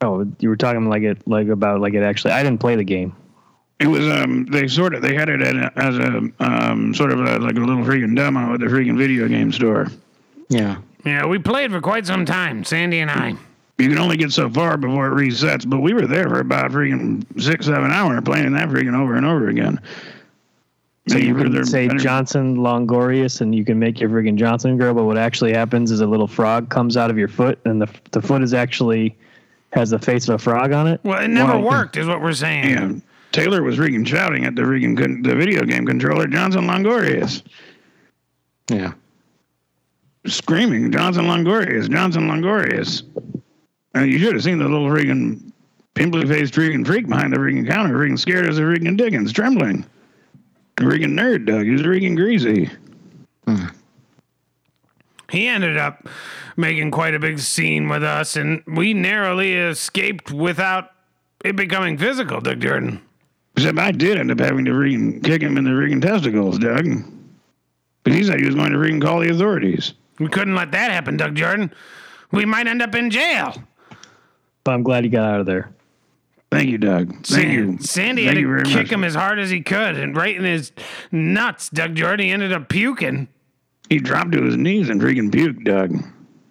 [0.00, 2.32] Oh, you were talking like it, like about like it actually.
[2.32, 3.14] I didn't play the game.
[3.78, 7.12] It was um they sort of they had it at a, as a um sort
[7.12, 9.86] of a, like a little freaking demo at the freaking video game store.
[10.48, 10.78] Yeah.
[11.04, 13.34] Yeah, we played for quite some time, Sandy and I.
[13.78, 16.72] You can only get so far before it resets, but we were there for about
[16.72, 19.80] freaking six seven hours playing that freaking over and over again.
[21.06, 24.94] So you can there- say Johnson Longorius, and you can make your friggin' Johnson grow.
[24.94, 27.88] But what actually happens is a little frog comes out of your foot, and the
[28.12, 29.14] the foot is actually
[29.74, 31.00] has the face of a frog on it.
[31.02, 32.70] Well, it never Well, worked, is what we're saying.
[32.70, 32.92] Yeah,
[33.32, 37.42] Taylor was freaking shouting at the freaking con- the video game controller, Johnson Longorius,
[38.70, 38.92] Yeah.
[40.26, 43.02] screaming, Johnson Longorius, Johnson Longorius.
[43.94, 45.52] And you should have seen the little freaking
[45.94, 49.84] pimply faced freaking freak behind the freaking counter, freaking scared as a freaking Dickens, trembling.
[50.76, 51.64] Freaking nerd, Doug.
[51.64, 52.70] He was freaking greasy.
[53.46, 53.66] Hmm.
[55.30, 56.06] He ended up
[56.56, 60.90] making quite a big scene with us, and we narrowly escaped without
[61.44, 63.00] it becoming physical, Doug Jordan.
[63.56, 66.86] Except I did end up having to freaking kick him in the freaking testicles, Doug.
[68.02, 69.94] But he said he was going to freaking call the authorities.
[70.18, 71.72] We couldn't let that happen, Doug Jordan.
[72.32, 73.54] We might end up in jail.
[74.64, 75.70] But I'm glad he got out of there.
[76.58, 77.08] Thank you, Doug.
[77.12, 77.78] Thank San- you.
[77.80, 78.92] Sandy Thank had you to kick much.
[78.92, 80.72] him as hard as he could, and right in his
[81.12, 82.26] nuts, Doug Jordan.
[82.26, 83.28] He ended up puking.
[83.90, 85.96] He dropped to his knees and freaking puked, Doug.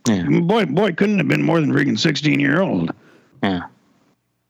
[0.07, 0.27] Yeah.
[0.41, 2.91] Boy, boy, couldn't have been more than freaking sixteen year old.
[3.41, 3.61] Yeah.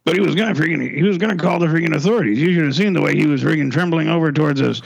[0.06, 2.38] But he was gonna freaking he was gonna call the freaking authorities.
[2.38, 4.82] You should have seen the way he was freaking trembling over towards us,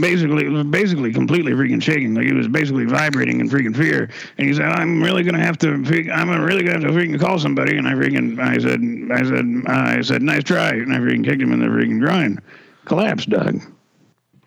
[0.00, 4.08] basically basically completely freaking shaking, like he was basically vibrating in freaking fear.
[4.38, 5.74] And he said, "I'm really gonna have to
[6.12, 9.62] I'm really gonna have to freaking call somebody." And I freaking I said I said
[9.66, 12.38] I said nice try, and I freaking kicked him in the freaking groin.
[12.84, 13.60] Collapsed, Doug.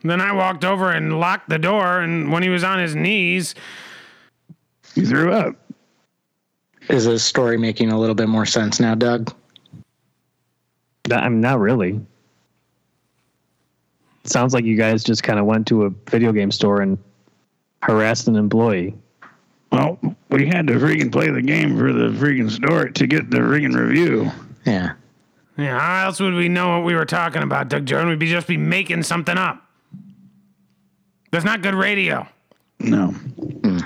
[0.04, 3.54] Then I walked over and locked the door, and when he was on his knees,
[4.96, 5.56] He threw up.
[6.90, 9.34] Is this story making a little bit more sense now, Doug?
[11.10, 12.00] Not- I'm not really.
[14.24, 16.98] It sounds like you guys just kind of went to a video game store and
[17.82, 18.96] harassed an employee.
[19.72, 20.00] Well,
[20.30, 23.76] we had to freaking play the game for the freaking store to get the freaking
[23.76, 24.32] review.
[24.66, 24.94] Yeah.
[25.58, 28.08] yeah, how else would we know what we were talking about, Doug Jordan?
[28.10, 29.62] We'd be just be making something up.
[31.32, 32.26] That's not good radio.
[32.80, 33.08] No.
[33.08, 33.80] Hmm.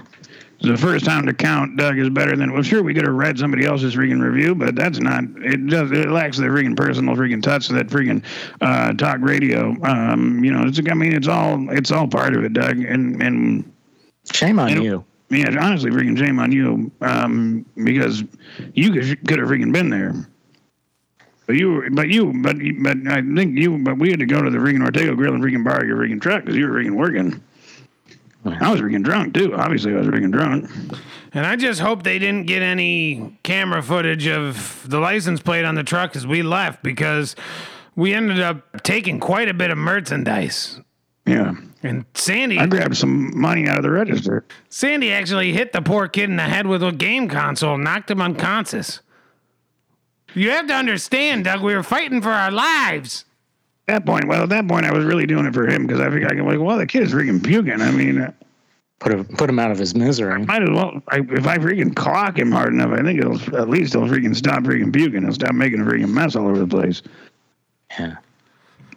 [0.60, 2.52] The first time to count, Doug, is better than.
[2.52, 5.24] Well, sure, we could have read somebody else's freaking review, but that's not.
[5.38, 5.92] It does.
[5.92, 8.24] It lacks the freaking personal freaking touch of that freaking
[8.62, 9.76] uh, talk radio.
[9.84, 10.80] Um, you know, it's.
[10.90, 11.70] I mean, it's all.
[11.70, 12.80] It's all part of it, Doug.
[12.80, 13.72] And and
[14.34, 15.06] Shame on And- you.
[15.30, 18.24] yeah, honestly, freaking shame on you, um, because
[18.74, 20.14] you could, could have freaking been there.
[21.46, 24.50] But you, but you, but but I think you, but we had to go to
[24.50, 27.42] the freaking Ortega Grill and freaking borrow your freaking truck because you were freaking working.
[28.60, 29.56] I was freaking drunk too.
[29.56, 30.70] Obviously, I was freaking drunk.
[31.34, 35.76] And I just hope they didn't get any camera footage of the license plate on
[35.76, 37.36] the truck as we left because
[37.96, 40.80] we ended up taking quite a bit of merchandise.
[41.26, 44.46] Yeah, And Sandy, I grabbed some money out of the register.
[44.70, 48.22] Sandy actually hit the poor kid in the head with a game console, knocked him
[48.22, 49.02] unconscious.
[50.34, 53.26] You have to understand, Doug, we were fighting for our lives.
[53.88, 56.02] At that point, well, at that point, I was really doing it for him because
[56.02, 57.82] I figured I can like, well, the kid is freaking puking.
[57.82, 58.32] I mean, uh,
[59.00, 60.34] Put him, put him out of his misery.
[60.34, 61.04] I might as well.
[61.10, 64.36] I, if I freaking clock him hard enough, I think it'll at least he'll freaking
[64.36, 65.22] stop freaking puking.
[65.22, 67.04] He'll stop making a freaking mess all over the place.
[68.00, 68.16] Yeah.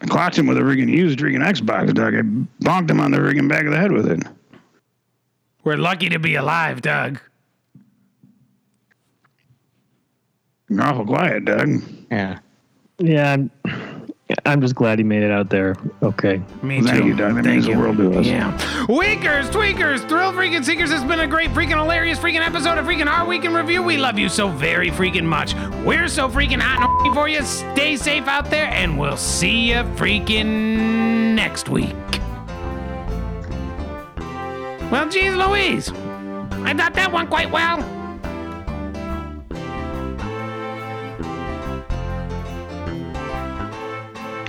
[0.01, 2.15] I clocked him with a freaking used freaking Xbox, Doug.
[2.15, 2.23] I
[2.65, 4.23] bonked him on the freaking back of the head with it.
[5.65, 7.21] We're lucky to be alive, Doug.
[10.71, 11.83] You're awful quiet, Doug.
[12.11, 12.39] Yeah.
[12.99, 13.51] Yeah, I'm,
[14.47, 15.77] I'm just glad he made it out there.
[16.03, 16.43] Okay.
[16.63, 17.09] Me Thank too.
[17.09, 17.35] you, Doug.
[17.35, 17.79] That Thank means the you.
[17.79, 18.27] world to us.
[18.27, 18.57] Yeah.
[18.87, 20.91] Weakers, tweakers, thrill freaking seekers.
[20.91, 23.83] It's been a great freaking hilarious freaking episode of freaking our week in review.
[23.83, 25.55] We love you so very freaking much.
[25.85, 27.43] We're so freaking hot and for you.
[27.43, 31.95] Stay safe out there, and we'll see you freaking next week.
[34.91, 37.79] Well, geez, Louise, I thought that went quite well.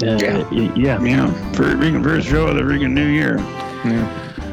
[0.04, 0.38] Uh, Yeah.
[0.52, 1.02] y- yeah.
[1.02, 3.38] Yeah, for freaking first show of the freaking new year.
[3.86, 4.08] Yeah.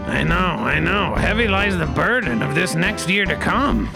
[0.06, 1.14] I know, I know.
[1.16, 3.88] Heavy lies the burden of this next year to come.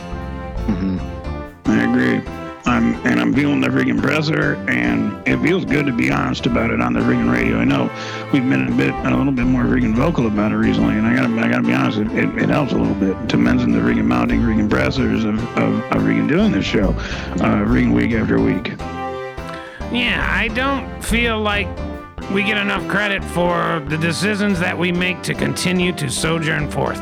[0.66, 1.70] Mm-hmm.
[1.70, 2.20] I agree.
[2.64, 6.70] I'm and I'm feeling the freaking pressure, and it feels good to be honest about
[6.70, 7.58] it on the freaking radio.
[7.58, 7.90] I know
[8.32, 11.16] we've been a bit, a little bit more freaking vocal about it recently, and I
[11.16, 13.78] gotta, I gotta be honest, it, it, it helps a little bit to mention the
[13.80, 16.90] freaking mounting freaking pressers of, of, of freaking doing this show,
[17.40, 18.72] uh, freaking week after week.
[19.92, 21.68] Yeah, I don't feel like
[22.30, 26.98] we get enough credit for the decisions that we make to continue to sojourn forth.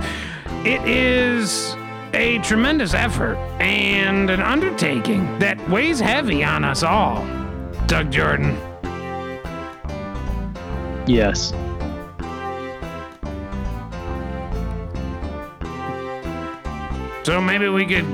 [0.65, 1.77] It is
[2.15, 7.25] a tremendous effort and an undertaking that weighs heavy on us all.
[7.87, 8.59] Doug Jordan.
[11.07, 11.53] Yes.
[17.23, 18.07] So maybe we could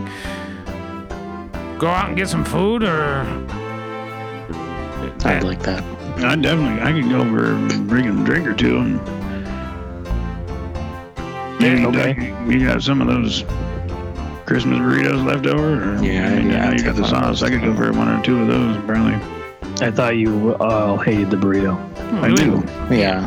[1.79, 3.25] go out and get some food or.
[5.27, 5.83] I'd like that.
[6.25, 9.01] I definitely, I could go for bring a drink or two, and
[11.61, 12.15] maybe Okay.
[12.31, 13.45] Doug, you got some of those
[14.47, 15.95] Christmas burritos left over.
[15.97, 17.43] Or, Yeah, I mean, yeah, you got the take one sauce.
[17.43, 19.15] I could go for one or two of those, probably.
[19.87, 21.77] I thought you all hated the burrito.
[22.23, 22.63] I do.
[22.95, 23.27] Yeah.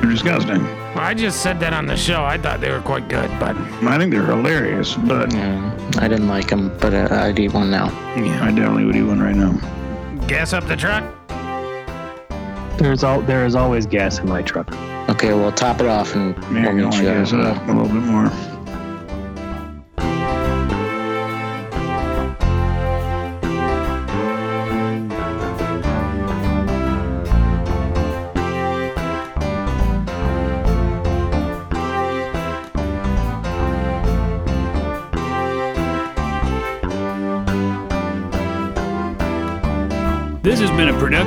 [0.00, 0.62] They're disgusting.
[0.62, 2.22] Well, I just said that on the show.
[2.24, 5.74] I thought they were quite good, but I think they're hilarious, but Yeah.
[5.98, 7.86] I didn't like them, but uh, I'd eat one now.
[8.16, 8.44] yeah.
[8.44, 9.52] I definitely would eat one right now.
[10.28, 11.02] Gas up the truck.
[12.78, 14.70] There's all there is always gas in my truck.
[15.10, 17.02] Okay, well, top it off and Yeah, we'll you meet only you.
[17.04, 18.30] gas it up a little bit more.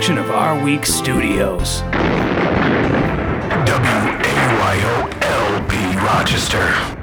[0.01, 1.81] Production of Our Week Studios.
[3.67, 7.00] WAYO LP Rochester.